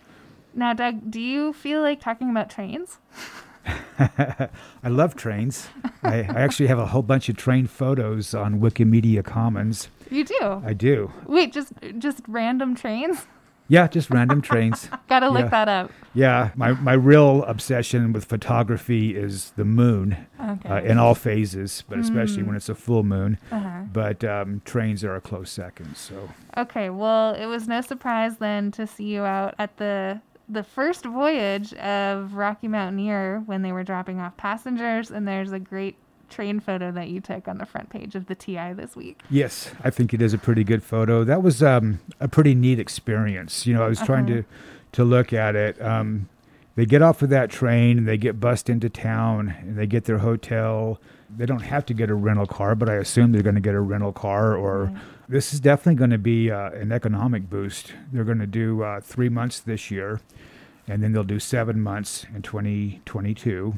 Now, 0.54 0.74
Doug, 0.74 1.10
do 1.10 1.22
you 1.22 1.54
feel 1.54 1.82
like 1.82 2.02
talking 2.02 2.30
about 2.30 2.50
trains? 2.50 2.98
I 4.00 4.88
love 4.90 5.16
trains. 5.16 5.68
I, 6.04 6.20
I 6.24 6.42
actually 6.42 6.68
have 6.68 6.80
a 6.80 6.88
whole 6.88 7.02
bunch 7.04 7.30
of 7.30 7.38
train 7.38 7.68
photos 7.68 8.34
on 8.34 8.60
Wikimedia 8.60 9.24
Commons. 9.24 9.90
You 10.10 10.24
do. 10.26 10.62
I 10.66 10.74
do. 10.74 11.12
Wait, 11.26 11.54
just 11.54 11.74
just 11.98 12.22
random 12.28 12.76
trains? 12.76 13.28
Yeah, 13.68 13.88
just 13.88 14.10
random 14.10 14.42
trains. 14.42 14.90
Gotta 15.08 15.30
look 15.30 15.44
Yeah. 15.44 15.50
that 15.50 15.70
up. 15.70 15.92
Yeah, 16.14 16.50
my, 16.56 16.74
my 16.74 16.92
real 16.92 17.44
obsession 17.46 18.12
with 18.12 18.26
photography 18.26 19.16
is 19.16 19.52
the 19.56 19.64
moon 19.64 20.18
Okay. 20.46 20.68
uh, 20.70 20.82
in 20.82 20.98
all 20.98 21.16
phases, 21.16 21.86
but 21.88 21.98
especially 21.98 22.44
Mm. 22.44 22.48
when 22.48 22.56
it's 22.58 22.68
a 22.68 22.76
full 22.76 23.04
moon. 23.04 23.38
Uh-huh. 23.50 23.84
But 23.94 24.26
um, 24.26 24.62
trains 24.66 25.06
are 25.06 25.16
a 25.16 25.22
close 25.22 25.50
second. 25.52 25.96
So 25.96 26.30
Okay, 26.58 26.90
well, 26.90 27.34
it 27.34 27.46
was 27.46 27.66
no 27.70 27.80
surprise 27.80 28.38
then 28.40 28.72
to 28.72 28.86
see 28.86 29.06
you 29.06 29.22
out 29.22 29.56
at 29.58 29.78
the 29.78 30.20
the 30.52 30.64
first 30.64 31.06
voyage 31.06 31.74
of 31.76 32.34
Rocky 32.34 32.68
Mountaineer 32.68 33.42
when 33.46 33.62
they 33.62 33.72
were 33.72 33.84
dropping 33.84 34.20
off 34.20 34.36
passengers, 34.38 35.10
and 35.12 35.28
there's 35.28 35.52
a 35.52 35.60
great 35.60 35.96
train 36.30 36.60
photo 36.60 36.92
that 36.92 37.10
you 37.10 37.20
took 37.20 37.48
on 37.48 37.58
the 37.58 37.66
front 37.66 37.90
page 37.90 38.16
of 38.16 38.28
the 38.28 38.36
TI 38.36 38.74
this 38.74 38.96
week. 38.96 39.20
yes, 39.30 39.72
I 39.84 39.90
think 39.90 40.14
it 40.14 40.22
is 40.22 40.34
a 40.34 40.38
pretty 40.38 40.64
good 40.64 40.82
photo. 40.84 41.24
That 41.24 41.42
was 41.44 41.62
um, 41.62 42.00
a 42.20 42.28
pretty 42.28 42.56
neat 42.56 42.80
experience. 42.80 43.66
You 43.68 43.74
know, 43.76 43.84
I 43.84 43.88
was 43.90 44.00
trying 44.00 44.26
Uh-huh. 44.26 44.42
to 44.42 44.46
to 44.94 45.04
look 45.06 45.32
at 45.34 45.56
it. 45.56 45.82
Um, 45.82 46.28
they 46.76 46.86
get 46.86 47.02
off 47.02 47.22
of 47.22 47.30
that 47.30 47.50
train 47.50 47.98
and 47.98 48.08
they 48.08 48.18
get 48.18 48.40
bussed 48.42 48.70
into 48.70 48.90
town 48.90 49.56
and 49.62 49.78
they 49.78 49.88
get 49.88 50.04
their 50.06 50.18
hotel. 50.18 51.00
They 51.38 51.46
don't 51.46 51.62
have 51.62 51.86
to 51.88 51.94
get 51.94 52.10
a 52.10 52.14
rental 52.14 52.46
car, 52.46 52.76
but 52.76 52.90
I 52.90 52.96
assume 52.96 53.32
they're 53.32 53.42
going 53.42 53.56
to 53.56 53.62
get 53.62 53.74
a 53.76 53.80
rental 53.80 54.12
car 54.12 54.54
or 54.56 54.92
this 55.30 55.54
is 55.54 55.62
definitely 55.62 55.96
going 55.96 56.10
to 56.12 56.18
be 56.18 56.52
uh, 56.52 56.72
an 56.72 56.92
economic 56.92 57.50
boost. 57.50 57.94
They're 58.12 58.26
going 58.26 58.40
to 58.40 58.48
do 58.48 58.84
uh, 58.84 59.00
three 59.00 59.30
months 59.30 59.62
this 59.62 59.90
year, 59.92 60.20
and 60.88 61.02
then 61.04 61.12
they'll 61.14 61.24
do 61.24 61.40
seven 61.40 61.82
months 61.82 62.26
in 62.36 62.42
2022. 62.42 63.78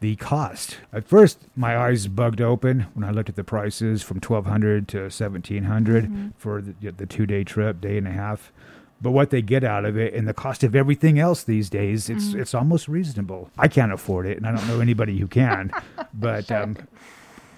The 0.00 0.16
cost. 0.16 0.76
At 0.92 1.08
first, 1.08 1.38
my 1.56 1.76
eyes 1.76 2.06
bugged 2.06 2.40
open 2.42 2.86
when 2.92 3.02
I 3.02 3.10
looked 3.10 3.30
at 3.30 3.36
the 3.36 3.42
prices 3.44 4.02
from 4.02 4.20
1200 4.20 4.86
to 4.88 5.08
1700 5.08 6.04
Mhm. 6.10 6.32
for 6.36 6.60
the, 6.60 6.90
the 6.92 7.06
two 7.06 7.24
day 7.24 7.44
trip, 7.44 7.80
day 7.80 7.96
and 7.96 8.06
a 8.06 8.12
half. 8.12 8.52
But 9.00 9.12
what 9.12 9.30
they 9.30 9.40
get 9.42 9.64
out 9.64 9.84
of 9.86 9.96
it 9.96 10.12
and 10.14 10.28
the 10.28 10.34
cost 10.34 10.62
of 10.64 10.74
everything 10.76 11.18
else 11.18 11.42
these 11.42 11.70
days, 11.70 12.10
it's 12.10 12.34
Mhm. 12.34 12.40
it's 12.40 12.54
almost 12.54 12.88
reasonable. 12.88 13.50
I 13.58 13.68
can't 13.68 13.90
afford 13.92 14.26
it, 14.26 14.36
and 14.36 14.46
I 14.46 14.54
don't 14.54 14.66
know 14.68 14.80
anybody 14.80 15.18
who 15.18 15.26
can. 15.26 15.70
but 16.14 16.52
um, 16.52 16.76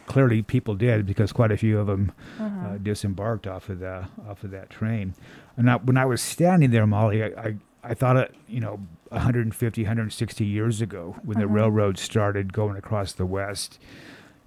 clearly, 0.06 0.42
people 0.42 0.75
did 0.76 1.06
because 1.06 1.32
quite 1.32 1.50
a 1.50 1.56
few 1.56 1.78
of 1.80 1.88
them 1.88 2.12
Uh-huh. 2.38 2.68
uh, 2.68 2.78
disembarked 2.78 3.49
off 3.49 3.68
of 3.68 3.80
the 3.80 4.04
off 4.28 4.44
of 4.44 4.52
that 4.52 4.70
train. 4.70 5.14
And 5.56 5.68
I, 5.68 5.76
when 5.76 5.97
I 5.97 6.04
was 6.04 6.20
standing 6.23 6.70
there, 6.70 6.87
Molly, 6.87 7.23
I, 7.25 7.26
I, 7.26 7.56
I 7.85 7.94
thought, 7.94 8.16
it, 8.16 8.35
you 8.49 8.61
know, 8.61 8.80
150, 9.11 9.82
160 9.82 10.44
years 10.44 10.80
ago 10.80 11.16
when 11.23 11.38
the 11.38 11.44
Uh-huh. 11.44 11.54
railroad 11.54 11.99
started 11.99 12.52
going 12.52 12.76
across 12.76 13.12
the 13.12 13.26
west. 13.26 13.78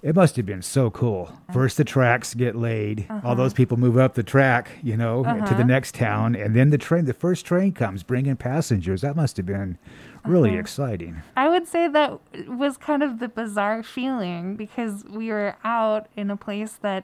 It 0.03 0.15
must 0.15 0.35
have 0.35 0.47
been 0.47 0.63
so 0.63 0.89
cool. 0.89 1.31
First, 1.53 1.77
the 1.77 1.83
tracks 1.83 2.33
get 2.33 2.55
laid. 2.55 3.05
All 3.09 3.17
Uh-huh. 3.17 3.35
those 3.35 3.53
people 3.53 3.77
move 3.77 3.97
up 3.97 4.15
the 4.15 4.23
track, 4.23 4.71
you 4.81 4.97
know, 4.97 5.23
to 5.23 5.29
Uh-huh. 5.29 5.53
the 5.55 5.63
next 5.63 5.93
town, 5.93 6.35
and 6.35 6.55
then 6.55 6.71
the 6.71 6.77
train, 6.79 7.05
the 7.05 7.13
first 7.13 7.45
train 7.45 7.71
comes, 7.71 8.01
bringing 8.01 8.35
passengers. 8.35 9.01
That 9.01 9.15
must 9.15 9.37
have 9.37 9.45
been 9.45 9.77
really 10.25 10.51
Uh-huh. 10.51 10.59
exciting. 10.59 11.21
I 11.37 11.49
would 11.49 11.67
say 11.67 11.87
that 11.87 12.19
was 12.47 12.77
kind 12.77 13.03
of 13.03 13.19
the 13.19 13.27
bizarre 13.29 13.83
feeling 13.83 14.55
because 14.55 15.05
we 15.07 15.29
were 15.29 15.55
out 15.63 16.07
in 16.17 16.31
a 16.31 16.35
place 16.37 16.73
that, 16.81 17.03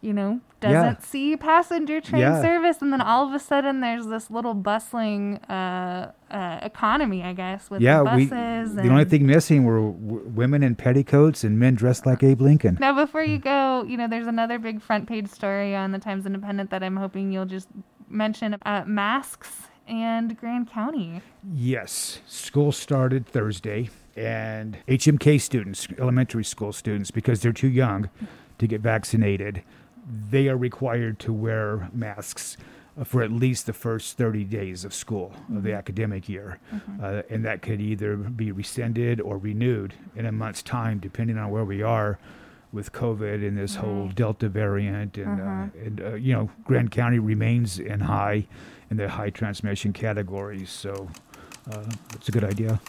you 0.00 0.12
know, 0.12 0.40
doesn't 0.62 0.72
Yeah. 1.00 1.06
see 1.06 1.36
passenger 1.36 2.00
train 2.00 2.22
Yeah. 2.22 2.40
service, 2.40 2.80
and 2.80 2.90
then 2.92 3.02
all 3.02 3.28
of 3.28 3.34
a 3.34 3.38
sudden 3.38 3.80
there's 3.80 4.06
this 4.06 4.30
little 4.30 4.54
bustling 4.54 5.36
uh, 5.50 6.12
uh, 6.30 6.58
economy, 6.62 7.22
I 7.22 7.34
guess, 7.34 7.68
with 7.68 7.82
yeah, 7.82 7.98
the 8.02 8.16
we. 8.16 8.26
buses. 8.26 8.74
The 8.76 8.88
only 8.88 9.04
thing 9.04 9.26
missing 9.26 9.64
were 9.64 9.80
w- 9.92 10.22
women 10.34 10.62
in 10.62 10.74
petticoats 10.74 11.44
and 11.44 11.58
men 11.58 11.74
dressed 11.74 12.06
like 12.06 12.22
Abe 12.22 12.40
Lincoln. 12.40 12.78
Now, 12.80 12.94
before 12.94 13.22
you 13.22 13.38
go, 13.38 13.84
you 13.86 13.98
know, 13.98 14.08
there's 14.08 14.26
another 14.26 14.58
big 14.58 14.80
front 14.80 15.06
page 15.06 15.28
story 15.28 15.76
on 15.76 15.92
the 15.92 15.98
Times 15.98 16.24
Independent 16.24 16.70
that 16.70 16.82
I'm 16.82 16.96
hoping 16.96 17.30
you'll 17.32 17.44
just 17.44 17.68
mention 18.08 18.56
uh, 18.64 18.84
masks 18.86 19.68
and 19.86 20.34
Grand 20.38 20.70
County. 20.70 21.20
Yes, 21.52 22.20
school 22.26 22.72
started 22.72 23.26
Thursday, 23.26 23.90
and 24.16 24.78
HMK 24.88 25.38
students, 25.40 25.88
elementary 25.98 26.44
school 26.44 26.72
students, 26.72 27.10
because 27.10 27.40
they're 27.40 27.52
too 27.52 27.68
young 27.68 28.08
to 28.58 28.66
get 28.66 28.80
vaccinated, 28.80 29.62
they 30.30 30.48
are 30.48 30.56
required 30.56 31.18
to 31.20 31.32
wear 31.32 31.88
masks 31.92 32.56
uh, 33.00 33.04
for 33.04 33.22
at 33.22 33.30
least 33.32 33.66
the 33.66 33.72
first 33.72 34.18
30 34.18 34.44
days 34.44 34.84
of 34.84 34.92
school 34.92 35.32
of 35.54 35.62
the 35.62 35.70
Mhm. 35.70 35.78
academic 35.78 36.28
year. 36.28 36.58
Mhm. 36.72 37.02
Uh, 37.02 37.22
and 37.30 37.44
that 37.44 37.62
could 37.62 37.80
either 37.80 38.16
be 38.16 38.52
rescinded 38.52 39.20
or 39.20 39.38
renewed 39.38 39.94
in 40.14 40.26
a 40.26 40.32
month's 40.32 40.62
time, 40.62 40.98
depending 40.98 41.38
on 41.38 41.50
where 41.50 41.64
we 41.64 41.82
are 41.82 42.18
with 42.72 42.92
COVID 42.92 43.46
and 43.46 43.56
this 43.56 43.76
whole 43.76 44.08
Delta 44.08 44.48
variant. 44.48 45.16
And, 45.16 45.40
uh, 45.40 45.66
and 45.84 46.00
uh, 46.02 46.14
you 46.14 46.32
know, 46.34 46.50
Grand 46.64 46.90
County 46.90 47.18
remains 47.18 47.78
in 47.78 48.00
high, 48.00 48.46
in 48.90 48.96
the 48.98 49.08
high 49.08 49.30
transmission 49.30 49.92
categories. 49.92 50.68
So 50.70 51.08
uh, 51.70 51.84
it's 52.14 52.28
a 52.28 52.32
good 52.32 52.44
idea. 52.44 52.80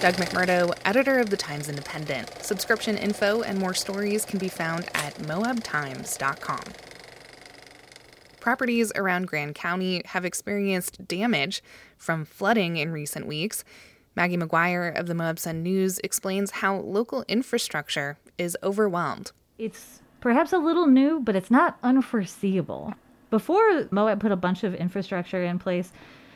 Doug 0.00 0.14
McMurdo, 0.14 0.72
editor 0.84 1.18
of 1.18 1.28
the 1.28 1.36
Times 1.36 1.68
Independent. 1.68 2.30
Subscription 2.44 2.96
info 2.96 3.42
and 3.42 3.58
more 3.58 3.74
stories 3.74 4.24
can 4.24 4.38
be 4.38 4.48
found 4.48 4.84
at 4.94 5.14
moabtimes.com. 5.16 6.60
Properties 8.38 8.92
around 8.94 9.26
Grand 9.26 9.56
County 9.56 10.02
have 10.06 10.24
experienced 10.24 11.08
damage 11.08 11.64
from 11.96 12.24
flooding 12.24 12.76
in 12.76 12.92
recent 12.92 13.26
weeks. 13.26 13.64
Maggie 14.14 14.36
McGuire 14.36 14.96
of 14.96 15.08
the 15.08 15.14
Moab 15.14 15.40
Sun 15.40 15.64
News 15.64 15.98
explains 16.04 16.52
how 16.52 16.76
local 16.76 17.24
infrastructure 17.26 18.18
is 18.38 18.56
overwhelmed. 18.62 19.32
It's 19.58 20.00
perhaps 20.20 20.52
a 20.52 20.58
little 20.58 20.86
new, 20.86 21.18
but 21.18 21.34
it's 21.34 21.50
not 21.50 21.76
unforeseeable. 21.82 22.94
Before 23.30 23.88
Moab 23.90 24.20
put 24.20 24.30
a 24.30 24.36
bunch 24.36 24.62
of 24.62 24.76
infrastructure 24.76 25.42
in 25.42 25.58
place, 25.58 25.92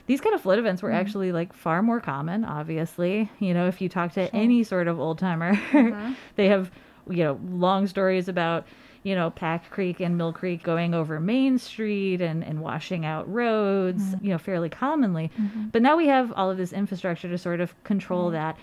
these 0.07 0.21
kind 0.21 0.35
of 0.35 0.41
flood 0.41 0.59
events 0.59 0.83
were 0.83 0.91
Mhm. 0.91 0.95
actually 1.01 1.33
like 1.33 1.53
far 1.53 1.83
more 1.83 2.01
common, 2.01 2.45
obviously. 2.45 3.31
You 3.39 3.55
know, 3.55 3.67
if 3.69 3.81
you 3.81 3.89
talk 3.89 4.13
to 4.15 4.35
any 4.35 4.63
sort 4.65 4.89
of 4.89 4.99
old 5.01 5.19
timer, 5.19 5.55
Mhm. 5.55 6.15
they 6.37 6.49
have, 6.49 6.71
you 7.09 7.25
know, 7.25 7.41
long 7.51 7.87
stories 7.87 8.29
about, 8.29 8.67
you 9.05 9.15
know, 9.15 9.31
Pack 9.31 9.71
Creek 9.71 10.01
and 10.01 10.17
Mill 10.17 10.33
Creek 10.33 10.63
going 10.63 10.95
over 10.95 11.19
Main 11.21 11.59
Street 11.59 12.21
and, 12.21 12.45
and 12.45 12.61
washing 12.61 13.05
out 13.05 13.33
roads, 13.33 14.15
you 14.21 14.31
know, 14.31 14.39
fairly 14.39 14.69
commonly. 14.69 15.31
Mhm. 15.41 15.73
But 15.73 15.83
now 15.83 15.97
we 15.97 16.07
have 16.09 16.33
all 16.37 16.51
of 16.51 16.57
this 16.57 16.73
infrastructure 16.73 17.29
to 17.29 17.39
sort 17.39 17.61
of 17.61 17.75
control 17.85 18.31
that. 18.31 18.57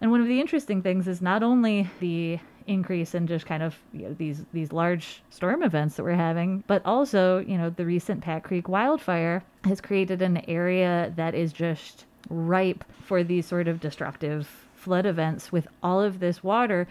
And 0.00 0.10
one 0.10 0.20
of 0.20 0.26
the 0.28 0.40
interesting 0.40 0.82
things 0.82 1.08
is 1.08 1.22
not 1.22 1.42
only 1.42 1.88
the 2.00 2.38
increase 2.66 3.14
in 3.14 3.26
just 3.26 3.46
kind 3.46 3.62
of 3.62 3.76
you 3.92 4.02
know, 4.02 4.14
these 4.14 4.44
these 4.52 4.72
large 4.72 5.22
storm 5.30 5.62
events 5.62 5.96
that 5.96 6.02
we're 6.02 6.12
having, 6.12 6.64
but 6.66 6.82
also 6.84 7.38
you 7.38 7.56
know 7.58 7.70
the 7.70 7.86
recent 7.86 8.22
Pack 8.22 8.44
Creek 8.44 8.68
wildfire 8.68 9.42
has 9.64 9.80
created 9.80 10.22
an 10.22 10.38
area 10.48 11.12
that 11.16 11.34
is 11.34 11.52
just 11.52 12.04
ripe 12.28 12.84
for 13.04 13.22
these 13.22 13.46
sort 13.46 13.68
of 13.68 13.80
destructive 13.80 14.66
flood 14.74 15.06
events 15.06 15.52
with 15.52 15.66
all 15.82 16.00
of 16.00 16.20
this 16.20 16.42
water 16.42 16.86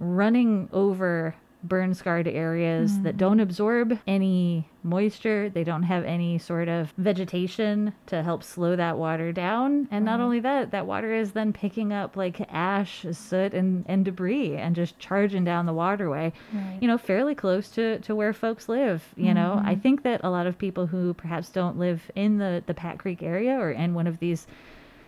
running 0.00 0.68
over 0.72 1.34
burn 1.62 1.92
scarred 1.92 2.28
areas 2.28 3.02
that 3.02 3.14
Mhm. 3.14 3.18
don't 3.18 3.40
absorb 3.40 3.98
any 4.06 4.68
moisture 4.84 5.50
they 5.50 5.64
don't 5.64 5.82
have 5.82 6.04
any 6.04 6.38
sort 6.38 6.68
of 6.68 6.92
vegetation 6.96 7.92
to 8.06 8.22
help 8.22 8.42
slow 8.44 8.76
that 8.76 8.96
water 8.96 9.32
down 9.32 9.88
and 9.90 10.04
not 10.04 10.20
only 10.20 10.38
that 10.40 10.70
that 10.70 10.86
water 10.86 11.12
is 11.12 11.32
then 11.32 11.52
picking 11.52 11.92
up 11.92 12.16
like 12.16 12.40
ash 12.52 13.04
soot 13.10 13.52
and, 13.54 13.84
and 13.88 14.04
debris 14.04 14.54
and 14.56 14.76
just 14.76 14.98
charging 15.00 15.44
down 15.44 15.66
the 15.66 15.72
waterway 15.72 16.32
Right. 16.52 16.78
you 16.80 16.86
know 16.86 16.96
fairly 16.96 17.34
close 17.34 17.68
to, 17.70 17.98
to 18.00 18.14
where 18.14 18.32
folks 18.32 18.68
live 18.68 19.12
you 19.16 19.34
know 19.34 19.60
i 19.64 19.74
Mhm. 19.74 19.82
think 19.82 20.02
that 20.04 20.20
a 20.22 20.30
lot 20.30 20.46
of 20.46 20.56
people 20.58 20.86
who 20.86 21.12
perhaps 21.12 21.50
don't 21.50 21.76
live 21.76 22.08
in 22.14 22.38
the 22.38 22.62
the 22.66 22.74
pack 22.74 22.98
creek 22.98 23.20
area 23.22 23.58
or 23.58 23.72
in 23.72 23.94
one 23.94 24.06
of 24.06 24.20
these 24.20 24.46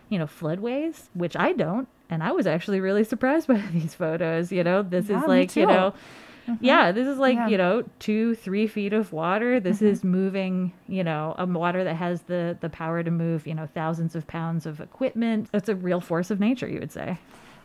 you 0.09 0.19
know 0.19 0.27
floodways 0.27 1.09
which 1.15 1.37
i 1.37 1.53
don't 1.53 1.87
and 2.11 2.23
i 2.25 2.33
was 2.33 2.47
actually 2.47 2.81
really 2.81 3.05
surprised 3.05 3.47
by 3.55 3.63
these 3.73 3.95
photos 3.95 4.51
you 4.51 4.65
know 4.65 4.83
this 4.83 5.09
Yeah, 5.09 5.23
is 5.23 5.29
like 5.29 5.55
you 5.57 5.65
too. 5.65 5.93
Know 6.49 6.59
yeah 6.61 6.93
this 6.93 7.07
is 7.07 7.19
like 7.19 7.35
Yeah. 7.37 7.49
you 7.49 7.57
know 7.59 7.85
two 7.99 8.35
three 8.35 8.67
feet 8.67 8.93
of 8.93 9.13
water 9.13 9.61
this 9.61 9.81
Mhm. 9.81 9.87
is 9.87 10.05
moving 10.05 10.73
you 10.89 11.05
know 11.05 11.35
a 11.39 11.47
water 11.47 11.85
that 11.85 11.97
has 11.97 12.23
the 12.23 12.57
the 12.61 12.69
power 12.69 13.03
to 13.03 13.11
move 13.11 13.47
you 13.47 13.55
know 13.55 13.67
thousands 13.75 14.15
of 14.17 14.27
pounds 14.27 14.67
of 14.67 14.81
equipment 14.81 15.49
it's 15.55 15.69
a 15.69 15.75
real 15.77 16.01
force 16.01 16.31
of 16.31 16.41
nature 16.41 16.69
you 16.69 16.79
would 16.81 16.93
say 16.93 17.19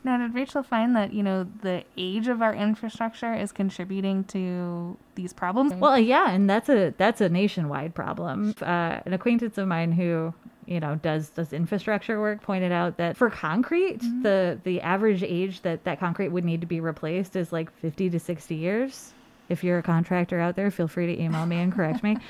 Now, 0.04 0.18
did 0.20 0.36
Rachel 0.36 0.62
find 0.62 0.96
that, 0.96 1.14
you 1.14 1.24
know, 1.24 1.48
the 1.64 1.84
age 1.98 2.28
of 2.28 2.44
our 2.44 2.54
infrastructure 2.54 3.34
is 3.34 3.52
contributing 3.52 4.24
to 4.26 4.98
these 5.16 5.34
problems? 5.34 5.74
Well, 5.74 5.98
yeah, 5.98 6.30
and 6.30 6.48
that's 6.48 6.70
a 6.70 6.94
that's 6.96 7.22
a 7.22 7.30
nationwide 7.30 7.96
problem. 7.96 8.54
Uh, 8.62 9.00
an 9.08 9.14
acquaintance 9.14 9.58
of 9.58 9.68
mine 9.68 9.92
who 9.94 10.32
you 10.66 10.80
know 10.80 10.96
does 10.96 11.30
does 11.30 11.54
infrastructure 11.54 12.20
work 12.20 12.42
pointed 12.42 12.72
out 12.72 12.98
that 12.98 13.18
for 13.18 13.30
concrete, 13.30 14.00
mm-hmm. 14.00 14.22
the 14.22 14.60
the 14.64 14.82
average 14.82 15.24
age 15.24 15.62
that 15.62 15.84
that 15.84 16.00
concrete 16.00 16.30
would 16.30 16.46
need 16.46 16.62
to 16.62 16.68
be 16.68 16.80
replaced 16.80 17.36
is 17.36 17.52
like 17.52 17.72
fifty 17.80 18.10
to 18.10 18.20
sixty 18.20 18.56
years. 18.56 19.14
If 19.48 19.64
you're 19.64 19.78
a 19.78 19.84
contractor 19.84 20.40
out 20.40 20.56
there, 20.56 20.72
feel 20.72 20.88
free 20.88 21.06
to 21.08 21.22
email 21.22 21.46
me 21.46 21.58
and 21.58 21.74
correct 21.74 22.04
me. 22.04 22.18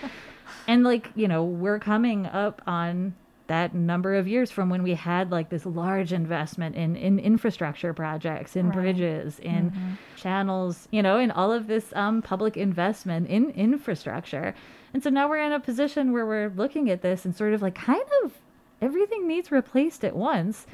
And 0.68 0.84
like 0.84 1.10
you 1.15 1.27
know, 1.27 1.44
we're 1.44 1.80
coming 1.80 2.27
up 2.27 2.62
on 2.68 3.15
that 3.48 3.75
number 3.75 4.16
of 4.16 4.28
years 4.28 4.50
from 4.50 4.70
when 4.70 4.82
we 4.82 4.94
had 4.96 5.32
like 5.32 5.50
this 5.50 5.66
large 5.66 6.12
investment 6.12 6.75
in 6.75 6.96
in 6.96 7.20
infrastructure 7.20 7.94
projects 7.94 8.56
in 8.56 8.68
Right. 8.68 8.74
bridges 8.75 9.40
in 9.40 9.72
Mhm. 9.72 9.98
channels 10.16 10.88
you 10.92 11.02
know 11.04 11.20
in 11.20 11.30
all 11.32 11.52
of 11.52 11.68
this 11.68 11.94
um, 11.96 12.22
public 12.22 12.58
investment 12.58 13.27
in 13.27 13.51
infrastructure 13.51 14.53
and 14.94 15.03
so 15.03 15.10
now 15.10 15.29
we're 15.29 15.38
in 15.46 15.51
a 15.51 15.60
position 15.60 16.12
where 16.12 16.25
we're 16.25 16.50
looking 16.55 16.90
at 16.90 17.01
this 17.01 17.25
and 17.25 17.36
sort 17.36 17.53
of 17.53 17.62
like 17.62 17.75
kind 17.75 18.01
of 18.24 18.34
everything 18.81 19.27
needs 19.27 19.51
replaced 19.51 20.03
at 20.03 20.16
once 20.16 20.66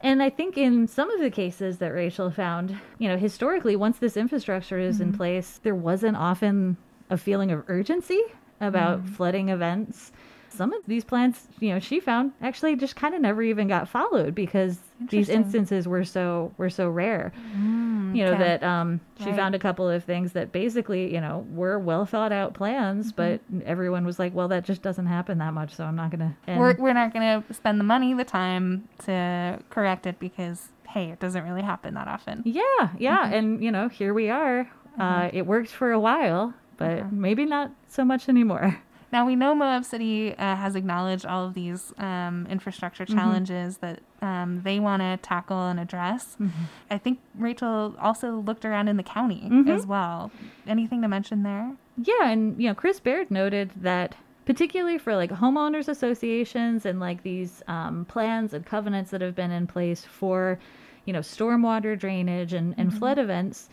and 0.00 0.22
I 0.22 0.30
think 0.30 0.56
in 0.56 0.86
some 0.86 1.10
of 1.10 1.20
the 1.20 1.28
cases 1.28 1.78
that 1.78 1.92
Rachel 1.92 2.30
found, 2.30 2.76
you 2.98 3.08
know, 3.08 3.16
historically, 3.16 3.74
once 3.74 3.98
this 3.98 4.16
infrastructure 4.16 4.78
is 4.78 5.00
in 5.00 5.10
Mhm. 5.12 5.16
place, 5.16 5.58
there 5.64 5.74
wasn't 5.74 6.16
often 6.16 6.76
a 7.10 7.16
feeling 7.16 7.50
of 7.50 7.64
urgency 7.66 8.22
about 8.60 9.00
Mhm. 9.04 9.08
flooding 9.08 9.48
events. 9.48 10.12
Some 10.58 10.72
of 10.72 10.82
these 10.86 11.04
plans, 11.04 11.46
you 11.60 11.70
know, 11.72 11.78
she 11.78 12.00
found 12.00 12.32
actually 12.42 12.74
just 12.76 12.96
kind 12.96 13.14
of 13.14 13.20
never 13.20 13.42
even 13.42 13.68
got 13.68 13.88
followed 13.88 14.34
because 14.34 14.78
these 15.08 15.28
instances 15.28 15.86
were 15.86 16.04
so 16.04 16.52
were 16.58 16.68
so 16.70 16.88
rare. 16.90 17.32
Mm, 17.56 18.16
You 18.16 18.24
know 18.24 18.32
okay. 18.32 18.38
that 18.58 18.62
um, 18.64 19.00
she 19.20 19.26
Right. 19.26 19.36
found 19.36 19.54
a 19.54 19.58
couple 19.60 19.88
of 19.88 20.02
things 20.02 20.32
that 20.32 20.50
basically, 20.50 21.14
you 21.14 21.20
know, 21.20 21.46
were 21.52 21.78
well 21.78 22.04
thought 22.06 22.32
out 22.32 22.54
plans, 22.54 23.12
but 23.12 23.40
everyone 23.64 24.04
was 24.04 24.18
like, 24.18 24.34
"Well, 24.34 24.48
that 24.48 24.64
just 24.64 24.82
doesn't 24.82 25.06
happen 25.06 25.38
that 25.38 25.54
much, 25.54 25.74
so 25.76 25.84
I'm 25.84 25.94
not 25.96 26.10
gonna." 26.10 26.34
and- 26.48 26.58
we're, 26.58 26.74
we're 26.76 26.92
not 26.92 27.12
going 27.12 27.42
to 27.42 27.54
spend 27.54 27.78
the 27.78 27.84
money, 27.84 28.12
the 28.14 28.24
time 28.24 28.88
to 29.04 29.60
correct 29.70 30.06
it 30.06 30.18
because, 30.18 30.70
hey, 30.88 31.10
it 31.10 31.20
doesn't 31.20 31.44
really 31.44 31.62
happen 31.62 31.94
that 31.94 32.08
often. 32.08 32.42
Yeah, 32.44 32.88
yeah, 32.98 33.28
Mhm. 33.28 33.32
and 33.38 33.62
you 33.64 33.70
know, 33.70 33.88
here 33.88 34.12
we 34.12 34.28
are. 34.28 34.68
Uh, 34.98 35.30
it 35.32 35.46
worked 35.46 35.70
for 35.70 35.92
a 35.92 36.00
while, 36.00 36.54
but 36.76 37.12
maybe 37.12 37.44
not 37.44 37.70
so 37.86 38.04
much 38.04 38.28
anymore. 38.28 38.78
Now 39.10 39.26
we 39.26 39.36
know 39.36 39.54
Moab 39.54 39.84
City 39.84 40.34
uh, 40.36 40.56
has 40.56 40.76
acknowledged 40.76 41.24
all 41.24 41.46
of 41.46 41.54
these 41.54 41.92
um, 41.98 42.46
infrastructure 42.50 43.06
Mhm. 43.06 43.14
challenges 43.14 43.78
that 43.78 44.00
um, 44.20 44.60
they 44.64 44.80
want 44.80 45.00
to 45.00 45.16
tackle 45.22 45.68
and 45.68 45.78
address. 45.80 46.36
Mhm. 46.40 46.50
I 46.90 46.98
think 46.98 47.20
Rachel 47.36 47.94
also 48.00 48.32
looked 48.36 48.64
around 48.64 48.88
in 48.88 48.96
the 48.96 49.02
county 49.02 49.48
Mhm. 49.50 49.70
as 49.70 49.86
well. 49.86 50.30
Anything 50.66 51.00
to 51.02 51.08
mention 51.08 51.42
there? 51.42 51.72
Yeah, 51.96 52.24
and 52.28 52.60
you 52.60 52.68
know, 52.68 52.74
Chris 52.74 53.00
Baird 53.00 53.30
noted 53.30 53.70
that 53.76 54.14
particularly 54.44 54.98
for 54.98 55.14
like 55.14 55.30
homeowners 55.30 55.88
associations 55.88 56.84
and 56.86 56.98
like 57.00 57.22
these 57.22 57.62
um, 57.68 58.04
plans 58.06 58.52
and 58.54 58.64
covenants 58.66 59.10
that 59.10 59.20
have 59.20 59.34
been 59.34 59.50
in 59.50 59.66
place 59.66 60.04
for, 60.04 60.58
you 61.04 61.12
know, 61.12 61.20
stormwater 61.20 61.98
drainage 61.98 62.52
and, 62.52 62.74
and 62.78 62.90
Mhm. 62.90 62.98
flood 62.98 63.18
events, 63.18 63.68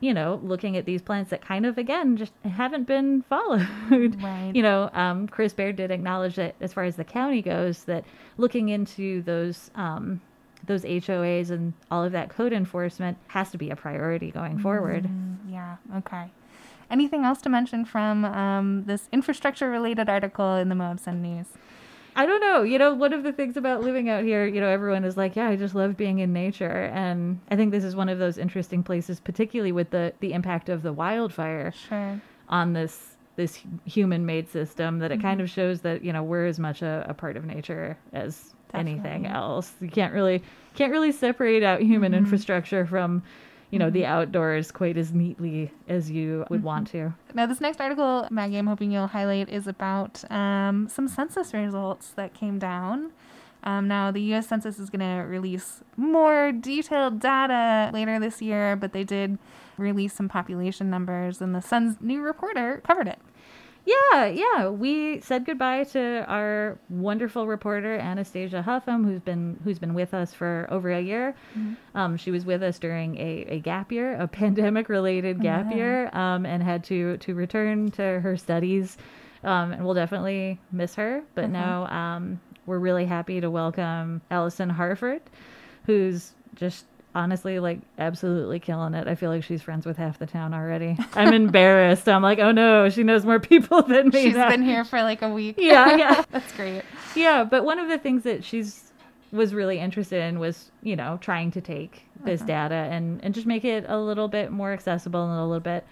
you 0.00 0.14
know, 0.14 0.40
looking 0.42 0.76
at 0.76 0.86
these 0.86 1.02
plans 1.02 1.28
that 1.28 1.42
kind 1.42 1.66
of 1.66 1.78
again 1.78 2.16
just 2.16 2.32
haven't 2.44 2.86
been 2.86 3.22
followed. 3.22 3.68
Right. 4.20 4.52
You 4.54 4.62
know, 4.62 4.90
um, 4.92 5.28
Chris 5.28 5.52
Baird 5.52 5.76
did 5.76 5.90
acknowledge 5.90 6.36
that 6.36 6.54
as 6.60 6.72
far 6.72 6.84
as 6.84 6.96
the 6.96 7.04
county 7.04 7.42
goes, 7.42 7.84
that 7.84 8.04
looking 8.38 8.68
into 8.68 9.22
those 9.22 9.70
um, 9.74 10.20
those 10.66 10.84
HOAs 10.84 11.50
and 11.50 11.72
all 11.90 12.04
of 12.04 12.12
that 12.12 12.28
code 12.28 12.52
enforcement 12.52 13.18
has 13.28 13.50
to 13.50 13.58
be 13.58 13.70
a 13.70 13.76
priority 13.76 14.30
going 14.30 14.58
forward. 14.58 15.04
Mm, 15.04 15.36
yeah. 15.48 15.76
Okay. 15.96 16.30
Anything 16.90 17.24
else 17.24 17.40
to 17.42 17.48
mention 17.48 17.84
from 17.84 18.24
um, 18.24 18.84
this 18.84 19.08
infrastructure-related 19.12 20.08
article 20.08 20.56
in 20.56 20.68
the 20.68 20.74
Moab 20.74 20.98
Sun 20.98 21.22
News? 21.22 21.46
I 22.16 22.26
don't 22.26 22.40
know. 22.40 22.62
You 22.62 22.78
know, 22.78 22.94
one 22.94 23.12
of 23.12 23.22
the 23.22 23.32
things 23.32 23.56
about 23.56 23.82
living 23.82 24.08
out 24.08 24.24
here, 24.24 24.46
you 24.46 24.60
know, 24.60 24.68
everyone 24.68 25.04
is 25.04 25.16
like, 25.16 25.36
yeah, 25.36 25.48
I 25.48 25.56
just 25.56 25.74
love 25.74 25.96
being 25.96 26.18
in 26.18 26.32
nature. 26.32 26.90
And 26.92 27.40
I 27.50 27.56
think 27.56 27.70
this 27.70 27.84
is 27.84 27.94
one 27.96 28.08
of 28.08 28.18
those 28.18 28.36
interesting 28.38 28.82
places, 28.82 29.20
particularly 29.20 29.72
with 29.72 29.90
the, 29.90 30.12
the 30.20 30.32
impact 30.32 30.68
of 30.68 30.82
the 30.82 30.92
wildfire 30.92 31.72
Sure. 31.88 32.20
on 32.48 32.72
this 32.72 33.16
this 33.36 33.62
human 33.86 34.26
made 34.26 34.46
system 34.50 34.98
that 34.98 35.10
it 35.10 35.22
kind 35.22 35.40
Mhm. 35.40 35.44
of 35.44 35.48
shows 35.50 35.80
that, 35.80 36.04
you 36.04 36.12
know, 36.12 36.22
we're 36.22 36.44
as 36.46 36.58
much 36.58 36.82
a, 36.82 37.06
a 37.08 37.14
part 37.14 37.38
of 37.38 37.44
nature 37.46 37.96
as 38.12 38.54
anything 38.74 39.24
else. 39.26 39.72
You 39.80 39.88
can't 39.88 40.12
really 40.12 40.42
can't 40.74 40.92
really 40.92 41.10
separate 41.12 41.62
out 41.62 41.80
human 41.80 42.12
Mhm. 42.12 42.18
infrastructure 42.18 42.84
from, 42.84 43.22
you 43.70 43.78
know, 43.78 43.88
the 43.90 44.02
Mhm. 44.02 44.06
outdoors 44.08 44.72
quite 44.72 44.96
as 44.96 45.12
neatly 45.12 45.70
as 45.88 46.10
you 46.10 46.44
would 46.50 46.62
want 46.62 46.88
to. 46.88 47.12
Now, 47.34 47.46
this 47.46 47.60
next 47.60 47.80
article, 47.80 48.26
Maggie, 48.30 48.56
I'm 48.58 48.66
hoping 48.66 48.90
you'll 48.90 49.06
highlight, 49.08 49.48
is 49.48 49.66
about 49.66 50.24
um, 50.30 50.88
some 50.88 51.06
census 51.08 51.54
results 51.54 52.10
that 52.10 52.34
came 52.34 52.58
down. 52.58 53.10
Um, 53.62 53.86
now, 53.88 54.10
the 54.10 54.22
U.S. 54.22 54.46
Census 54.48 54.78
is 54.78 54.88
going 54.88 55.00
to 55.00 55.22
release 55.26 55.82
more 55.96 56.50
detailed 56.50 57.20
data 57.20 57.90
later 57.92 58.18
this 58.18 58.40
year, 58.40 58.74
but 58.74 58.92
they 58.92 59.04
did 59.04 59.38
release 59.76 60.14
some 60.14 60.28
population 60.30 60.88
numbers, 60.88 61.40
and 61.42 61.54
the 61.54 61.60
Sun's 61.60 62.00
new 62.00 62.22
reporter 62.22 62.80
covered 62.86 63.06
it. 63.06 63.18
Yeah, 63.92 64.26
yeah. 64.26 64.68
We 64.68 65.20
said 65.20 65.44
goodbye 65.46 65.84
to 65.84 66.24
our 66.28 66.78
wonderful 66.88 67.46
reporter 67.46 67.94
Anastasia 67.96 68.62
Huffam, 68.66 69.04
who's 69.04 69.20
been 69.20 69.58
who's 69.64 69.78
been 69.78 69.94
with 69.94 70.12
us 70.14 70.32
for 70.34 70.68
over 70.70 70.90
a 70.90 71.00
year. 71.00 71.34
Mhm. 71.58 71.76
Um, 71.94 72.16
she 72.16 72.30
was 72.30 72.44
with 72.44 72.62
us 72.62 72.78
during 72.78 73.16
a, 73.16 73.44
a 73.48 73.58
gap 73.60 73.90
year, 73.90 74.14
a 74.20 74.28
pandemic 74.40 74.88
related 74.88 75.40
gap 75.40 75.66
Yeah. 75.70 75.76
year, 75.76 76.10
um, 76.16 76.44
and 76.46 76.62
had 76.62 76.84
to 76.84 77.16
to 77.18 77.34
return 77.34 77.90
to 77.92 78.20
her 78.20 78.36
studies. 78.36 78.96
Um, 79.42 79.72
and 79.72 79.84
we'll 79.84 79.94
definitely 79.94 80.60
miss 80.70 80.94
her. 80.96 81.22
But 81.34 81.46
Mhm. 81.46 81.52
now 81.52 81.86
um, 81.86 82.40
we're 82.66 82.78
really 82.78 83.06
happy 83.06 83.40
to 83.40 83.50
welcome 83.50 84.20
Allison 84.30 84.68
Harford, 84.70 85.22
who's 85.86 86.34
just 86.54 86.84
honestly 87.14 87.58
like 87.58 87.80
absolutely 87.98 88.60
killing 88.60 88.94
it. 88.94 89.08
I 89.08 89.14
feel 89.14 89.30
like 89.30 89.42
she's 89.44 89.62
friends 89.62 89.84
with 89.86 89.96
half 89.96 90.18
the 90.18 90.26
town 90.26 90.54
already. 90.54 90.96
I'm 91.14 91.32
embarrassed. 91.32 92.08
I'm 92.08 92.22
like, 92.22 92.38
oh 92.38 92.52
no, 92.52 92.88
she 92.88 93.02
knows 93.02 93.24
more 93.24 93.40
people 93.52 93.82
than 93.82 94.08
me. 94.10 94.22
She's 94.24 94.34
now." 94.34 94.48
been 94.48 94.62
here 94.62 94.84
for 94.84 95.02
like 95.02 95.22
a 95.22 95.28
week. 95.28 95.56
Yeah, 95.60 95.96
yeah. 95.96 96.24
That's 96.30 96.52
great. 96.54 96.82
Yeah, 97.16 97.44
but 97.44 97.64
one 97.64 97.78
of 97.78 97.88
the 97.88 97.98
things 97.98 98.22
that 98.24 98.44
she's 98.44 98.92
was 99.32 99.54
really 99.54 99.78
interested 99.78 100.22
in 100.22 100.38
was, 100.40 100.70
you 100.82 100.96
know, 100.96 101.18
trying 101.20 101.50
to 101.52 101.60
take 101.60 102.04
this 102.24 102.40
Uh-huh. 102.42 102.46
data 102.48 102.74
and 102.74 103.22
and 103.24 103.32
just 103.34 103.46
make 103.46 103.64
it 103.64 103.84
a 103.88 103.98
little 103.98 104.28
bit 104.28 104.50
more 104.52 104.72
accessible 104.72 105.24
and 105.24 105.38
a 105.38 105.44
little 105.44 105.60
bit 105.60 105.84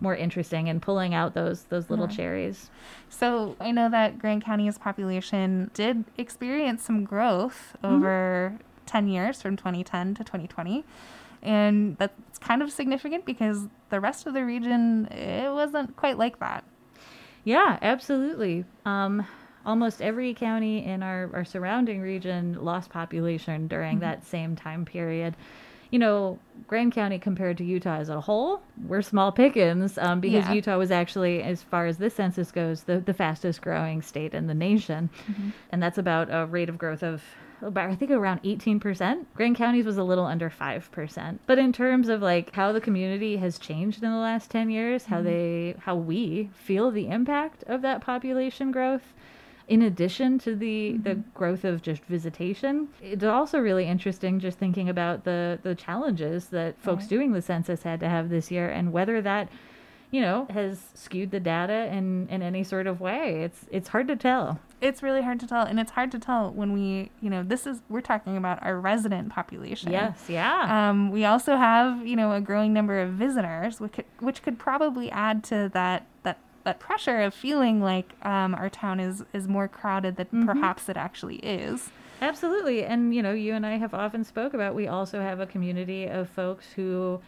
more 0.00 0.14
interesting 0.16 0.68
and 0.68 0.82
pulling 0.82 1.14
out 1.14 1.34
those 1.34 1.64
those 1.64 1.88
little 1.90 2.06
Uh-huh. 2.06 2.14
cherries. 2.14 2.70
So 3.10 3.54
I 3.60 3.70
know 3.70 3.88
that 3.90 4.18
Grand 4.18 4.44
County's 4.44 4.76
population 4.78 5.70
did 5.74 6.04
experience 6.18 6.82
some 6.82 7.04
growth 7.04 7.76
Mm-hmm. 7.82 7.94
over 7.94 8.58
10 8.86 9.08
years 9.08 9.40
from 9.42 9.56
2010 9.56 10.14
to 10.14 10.24
2020. 10.24 10.84
And 11.42 11.96
that's 11.98 12.38
kind 12.38 12.62
of 12.62 12.72
significant 12.72 13.26
because 13.26 13.66
the 13.90 14.00
rest 14.00 14.26
of 14.26 14.32
the 14.34 14.44
region, 14.44 15.06
it 15.06 15.52
wasn't 15.52 15.94
quite 15.96 16.16
like 16.18 16.38
that. 16.40 16.64
Yeah, 17.44 17.78
absolutely. 17.82 18.64
Um, 18.86 19.26
almost 19.66 20.00
every 20.00 20.32
county 20.32 20.84
in 20.84 21.02
our, 21.02 21.28
our 21.34 21.44
surrounding 21.44 22.00
region 22.00 22.56
lost 22.64 22.88
population 22.90 23.66
during 23.68 23.98
Mhm. 23.98 24.00
that 24.00 24.24
same 24.24 24.56
time 24.56 24.84
period. 24.86 25.36
You 25.90 25.98
know, 25.98 26.38
Grand 26.66 26.92
County 26.92 27.18
compared 27.18 27.58
to 27.58 27.64
Utah 27.64 27.96
as 27.98 28.08
a 28.08 28.20
whole, 28.20 28.62
we're 28.86 29.02
small 29.02 29.30
pickings 29.32 29.96
um, 29.98 30.20
because 30.20 30.46
Yeah. 30.46 30.52
Utah 30.54 30.78
was 30.78 30.90
actually, 30.90 31.42
as 31.42 31.62
far 31.62 31.86
as 31.86 31.98
this 31.98 32.14
census 32.14 32.50
goes, 32.50 32.84
the, 32.84 32.98
the 33.00 33.14
fastest 33.14 33.60
growing 33.60 34.02
state 34.02 34.34
in 34.34 34.46
the 34.46 34.54
nation. 34.54 35.10
Mhm. 35.30 35.52
And 35.70 35.82
that's 35.82 35.98
about 35.98 36.28
a 36.30 36.46
rate 36.46 36.68
of 36.68 36.78
growth 36.78 37.02
of 37.02 37.22
about, 37.62 37.88
I 37.90 37.94
think, 37.94 38.10
around 38.10 38.42
18%. 38.42 39.26
Grand 39.34 39.56
County's 39.56 39.86
was 39.86 39.96
a 39.96 40.02
little 40.04 40.26
under 40.26 40.50
5%. 40.50 41.38
But 41.46 41.58
in 41.58 41.72
terms 41.72 42.08
of 42.08 42.20
like 42.20 42.54
how 42.54 42.72
the 42.72 42.80
community 42.80 43.36
has 43.38 43.58
changed 43.58 44.02
in 44.02 44.10
the 44.10 44.18
last 44.18 44.50
10 44.50 44.68
years, 44.70 45.06
how 45.06 45.20
Mhm. 45.20 45.24
they, 45.24 45.74
how 45.80 45.94
we 45.96 46.50
feel 46.52 46.90
the 46.90 47.08
impact 47.08 47.62
of 47.66 47.80
that 47.82 48.00
population 48.02 48.70
growth, 48.70 49.14
in 49.68 49.82
addition 49.82 50.38
to 50.38 50.54
the 50.54 50.92
the 50.98 51.14
growth 51.34 51.64
of 51.64 51.80
just 51.82 52.02
visitation 52.04 52.88
it's 53.02 53.24
also 53.24 53.58
really 53.58 53.86
interesting 53.86 54.38
just 54.38 54.58
thinking 54.58 54.88
about 54.88 55.24
the 55.24 55.58
the 55.62 55.74
challenges 55.74 56.46
that 56.48 56.78
folks 56.80 57.04
Right. 57.04 57.10
doing 57.10 57.32
the 57.32 57.42
census 57.42 57.82
had 57.82 58.00
to 58.00 58.08
have 58.08 58.28
this 58.28 58.50
year 58.50 58.68
and 58.68 58.92
whether 58.92 59.22
that 59.22 59.48
you 60.10 60.20
know 60.20 60.46
has 60.50 60.80
skewed 60.94 61.30
the 61.30 61.40
data 61.40 61.88
in 61.92 62.28
in 62.28 62.42
any 62.42 62.62
sort 62.62 62.86
of 62.86 63.00
way 63.00 63.42
it's 63.42 63.66
it's 63.70 63.88
hard 63.88 64.06
to 64.08 64.16
tell 64.16 64.60
It's 64.80 65.02
really 65.02 65.22
hard 65.22 65.40
to 65.40 65.46
tell. 65.46 65.64
And 65.64 65.80
it's 65.80 65.92
hard 65.92 66.10
to 66.12 66.18
tell 66.18 66.50
when 66.52 66.70
we, 66.74 67.08
you 67.22 67.30
know, 67.30 67.42
this 67.42 67.66
is, 67.66 67.80
we're 67.88 68.02
talking 68.12 68.36
about 68.36 68.58
our 68.62 68.76
resident 68.78 69.30
population. 69.30 69.90
Yes, 69.90 70.16
yeah. 70.28 70.60
Um, 70.90 71.10
we 71.10 71.24
also 71.24 71.56
have, 71.56 72.06
you 72.06 72.16
know, 72.16 72.32
a 72.32 72.40
growing 72.42 72.74
number 72.74 73.00
of 73.00 73.10
visitors, 73.14 73.80
which 73.80 73.92
could, 73.94 74.04
which 74.20 74.42
could 74.42 74.58
probably 74.58 75.10
add 75.10 75.42
to 75.44 75.70
that, 75.72 76.04
that, 76.24 76.36
that 76.64 76.80
pressure 76.80 77.20
of 77.20 77.32
feeling 77.34 77.80
like 77.80 78.12
um, 78.26 78.54
our 78.54 78.68
town 78.70 78.98
is, 79.00 79.22
is 79.32 79.46
more 79.46 79.68
crowded 79.68 80.16
than 80.16 80.26
Mhm. 80.32 80.46
perhaps 80.46 80.88
it 80.88 80.96
actually 80.96 81.36
is. 81.36 81.90
Absolutely. 82.22 82.84
And, 82.84 83.14
you 83.14 83.22
know, 83.22 83.32
you 83.32 83.52
and 83.54 83.66
I 83.66 83.76
have 83.76 83.92
often 83.94 84.24
spoke 84.24 84.54
about 84.54 84.74
we 84.74 84.88
also 84.88 85.20
have 85.20 85.40
a 85.40 85.46
community 85.46 86.06
of 86.06 86.28
folks 86.28 86.72
who 86.74 87.20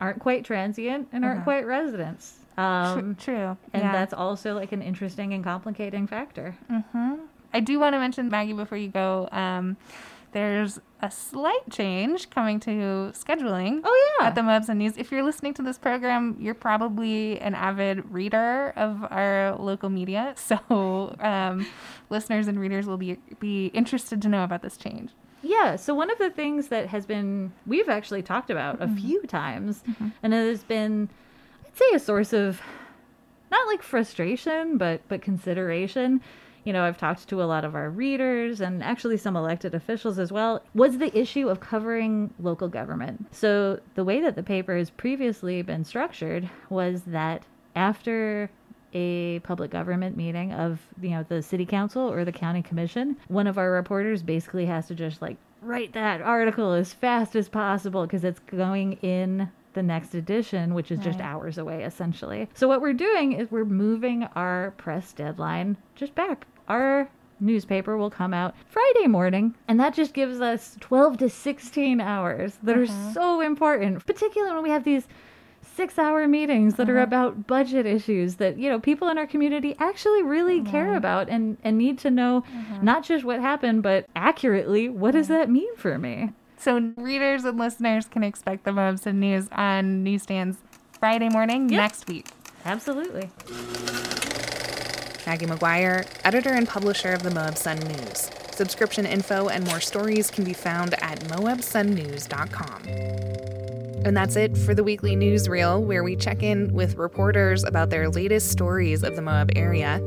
aren't 0.00 0.18
quite 0.20 0.44
transient 0.44 1.08
and 1.12 1.24
aren't 1.24 1.38
Uh-huh. 1.38 1.44
quite 1.44 1.66
residents. 1.66 2.40
Um, 2.58 3.16
true. 3.16 3.56
And 3.72 3.82
yeah. 3.82 3.92
that's 3.92 4.12
also 4.12 4.54
like 4.54 4.72
an 4.72 4.82
interesting 4.82 5.32
and 5.32 5.42
complicating 5.42 6.06
factor. 6.06 6.54
hmm 6.68 7.14
I 7.54 7.60
do 7.60 7.78
want 7.78 7.94
to 7.94 8.00
mention, 8.00 8.28
Maggie, 8.28 8.52
before 8.52 8.76
you 8.78 8.88
go, 8.88 9.28
um, 9.30 9.76
there's 10.34 10.80
a 11.00 11.10
slight 11.12 11.70
change 11.70 12.28
coming 12.28 12.58
to 12.60 13.12
scheduling. 13.14 13.80
Oh, 13.84 14.16
yeah. 14.18 14.26
At 14.26 14.34
the 14.34 14.42
Moab 14.42 14.64
Sun 14.64 14.78
News. 14.78 14.96
If 14.96 15.12
you're 15.12 15.22
listening 15.22 15.54
to 15.54 15.62
this 15.62 15.78
program, 15.78 16.36
you're 16.40 16.54
probably 16.54 17.40
an 17.40 17.54
avid 17.54 18.12
reader 18.12 18.72
of 18.76 19.06
our 19.10 19.56
local 19.58 19.88
media. 19.88 20.34
So 20.44 21.16
um, 21.20 21.66
listeners 22.10 22.48
and 22.48 22.60
readers 22.60 22.86
will 22.86 22.96
be, 22.98 23.16
be 23.40 23.66
interested 23.66 24.20
to 24.22 24.28
know 24.28 24.44
about 24.44 24.60
this 24.62 24.76
change. 24.76 25.12
Yeah. 25.42 25.76
So 25.76 25.94
one 25.94 26.10
of 26.10 26.18
the 26.18 26.30
things 26.30 26.68
that 26.68 26.88
has 26.88 27.06
been 27.06 27.52
we've 27.66 27.88
actually 27.88 28.22
talked 28.22 28.50
about 28.50 28.82
a 28.82 28.88
few 28.88 29.22
times, 29.22 29.82
and 30.22 30.34
it 30.34 30.48
has 30.48 30.64
been, 30.64 31.08
I'd 31.66 31.76
say, 31.76 31.84
a 31.94 31.98
source 31.98 32.32
of 32.32 32.60
not 33.50 33.66
like 33.68 33.82
frustration, 33.82 34.78
but 34.78 35.00
but 35.08 35.22
consideration. 35.22 36.20
You 36.64 36.72
know, 36.72 36.84
I've 36.84 36.98
talked 36.98 37.28
to 37.28 37.42
a 37.42 37.44
lot 37.44 37.64
of 37.64 37.74
our 37.74 37.90
readers 37.90 38.60
and 38.60 38.82
actually 38.82 39.18
some 39.18 39.36
elected 39.36 39.74
officials 39.74 40.18
as 40.18 40.32
well. 40.32 40.62
Was 40.74 40.98
the 40.98 41.16
issue 41.16 41.48
of 41.48 41.60
covering 41.60 42.32
local 42.40 42.68
government? 42.68 43.26
So 43.32 43.80
the 43.94 44.04
way 44.04 44.20
that 44.22 44.34
the 44.34 44.42
paper 44.42 44.76
has 44.76 44.90
previously 44.90 45.60
been 45.62 45.84
structured 45.84 46.48
was 46.70 47.02
that 47.02 47.44
after 47.76 48.50
a 48.94 49.40
public 49.40 49.70
government 49.70 50.16
meeting 50.16 50.52
of 50.52 50.80
you 51.02 51.10
know 51.10 51.24
the 51.28 51.42
city 51.42 51.66
council 51.66 52.02
or 52.02 52.24
the 52.24 52.32
county 52.32 52.62
commission 52.62 53.16
one 53.26 53.48
of 53.48 53.58
our 53.58 53.72
reporters 53.72 54.22
basically 54.22 54.66
has 54.66 54.86
to 54.86 54.94
just 54.94 55.20
like 55.20 55.36
write 55.62 55.92
that 55.92 56.22
article 56.22 56.72
as 56.72 56.92
fast 56.92 57.34
as 57.34 57.48
possible 57.48 58.06
because 58.06 58.22
it's 58.22 58.38
going 58.38 58.92
in 59.02 59.50
the 59.72 59.82
next 59.82 60.14
edition 60.14 60.74
which 60.74 60.92
is 60.92 61.00
just 61.00 61.18
hours 61.18 61.58
away 61.58 61.82
essentially 61.82 62.48
so 62.54 62.68
what 62.68 62.80
we're 62.80 62.92
doing 62.92 63.32
is 63.32 63.50
we're 63.50 63.64
moving 63.64 64.22
our 64.36 64.72
press 64.76 65.12
deadline 65.12 65.76
just 65.96 66.14
back 66.14 66.46
our 66.68 67.08
newspaper 67.40 67.96
will 67.96 68.10
come 68.10 68.32
out 68.32 68.54
Friday 68.66 69.06
morning, 69.08 69.54
and 69.68 69.78
that 69.80 69.94
just 69.94 70.14
gives 70.14 70.40
us 70.40 70.76
12 70.80 71.18
to 71.18 71.28
16 71.28 72.00
hours 72.00 72.58
that 72.62 72.74
Uh-huh. 72.76 72.82
are 72.82 73.12
so 73.12 73.40
important, 73.40 74.04
particularly 74.06 74.54
when 74.54 74.62
we 74.62 74.70
have 74.70 74.84
these 74.84 75.06
six 75.62 75.98
hour 75.98 76.28
meetings 76.28 76.74
that 76.76 76.88
are 76.90 76.96
Uh-huh. 76.98 77.02
about 77.04 77.46
budget 77.46 77.86
issues 77.86 78.36
that 78.36 78.58
you 78.58 78.68
know 78.68 78.78
people 78.78 79.08
in 79.08 79.16
our 79.18 79.26
community 79.26 79.74
actually 79.78 80.22
really 80.22 80.60
care 80.62 80.94
about 80.94 81.28
and 81.30 81.56
and 81.64 81.76
need 81.78 81.98
to 81.98 82.10
know 82.10 82.44
Uh-huh. 82.46 82.78
not 82.82 83.02
just 83.02 83.24
what 83.24 83.40
happened 83.40 83.82
but 83.82 84.04
accurately 84.14 84.88
what 84.90 85.12
does 85.12 85.28
that 85.28 85.48
mean 85.50 85.74
for 85.76 85.98
me 85.98 86.30
So 86.58 86.92
readers 86.96 87.44
and 87.44 87.58
listeners 87.58 88.06
can 88.06 88.22
expect 88.22 88.64
the 88.64 88.72
Moab 88.72 88.98
Sun 88.98 89.18
News 89.20 89.48
on 89.52 90.04
newsstands 90.04 90.58
Friday 91.00 91.28
morning 91.30 91.68
Yep. 91.70 91.78
next 91.80 92.06
week. 92.08 92.26
Absolutely. 92.64 93.30
Maggie 95.34 95.46
McGuire, 95.46 96.06
editor 96.24 96.50
and 96.50 96.68
publisher 96.68 97.12
of 97.12 97.24
the 97.24 97.30
Moab 97.32 97.58
Sun 97.58 97.80
News. 97.80 98.30
Subscription 98.52 99.04
info 99.04 99.48
and 99.48 99.66
more 99.66 99.80
stories 99.80 100.30
can 100.30 100.44
be 100.44 100.52
found 100.52 100.94
at 101.02 101.18
moabsunnews.com. 101.24 102.82
And 104.06 104.16
that's 104.16 104.36
it 104.36 104.56
for 104.56 104.76
the 104.76 104.84
weekly 104.84 105.16
newsreel, 105.16 105.82
where 105.82 106.04
we 106.04 106.14
check 106.14 106.44
in 106.44 106.72
with 106.72 106.94
reporters 106.94 107.64
about 107.64 107.90
their 107.90 108.08
latest 108.08 108.52
stories 108.52 109.02
of 109.02 109.16
the 109.16 109.22
Moab 109.22 109.50
area. 109.56 109.98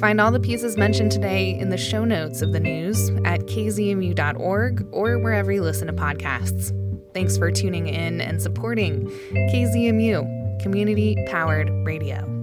Find 0.00 0.20
all 0.20 0.32
the 0.32 0.40
pieces 0.40 0.76
mentioned 0.76 1.12
today 1.12 1.56
in 1.56 1.70
the 1.70 1.78
show 1.78 2.04
notes 2.04 2.42
of 2.42 2.52
the 2.52 2.58
news 2.58 3.10
at 3.24 3.42
kzmu.org 3.42 4.88
or 4.90 5.18
wherever 5.20 5.52
you 5.52 5.62
listen 5.62 5.86
to 5.86 5.92
podcasts. 5.92 6.72
Thanks 7.14 7.38
for 7.38 7.52
tuning 7.52 7.86
in 7.86 8.20
and 8.20 8.42
supporting 8.42 9.06
KZMU, 9.32 10.60
community 10.60 11.16
powered 11.28 11.70
radio. 11.86 12.35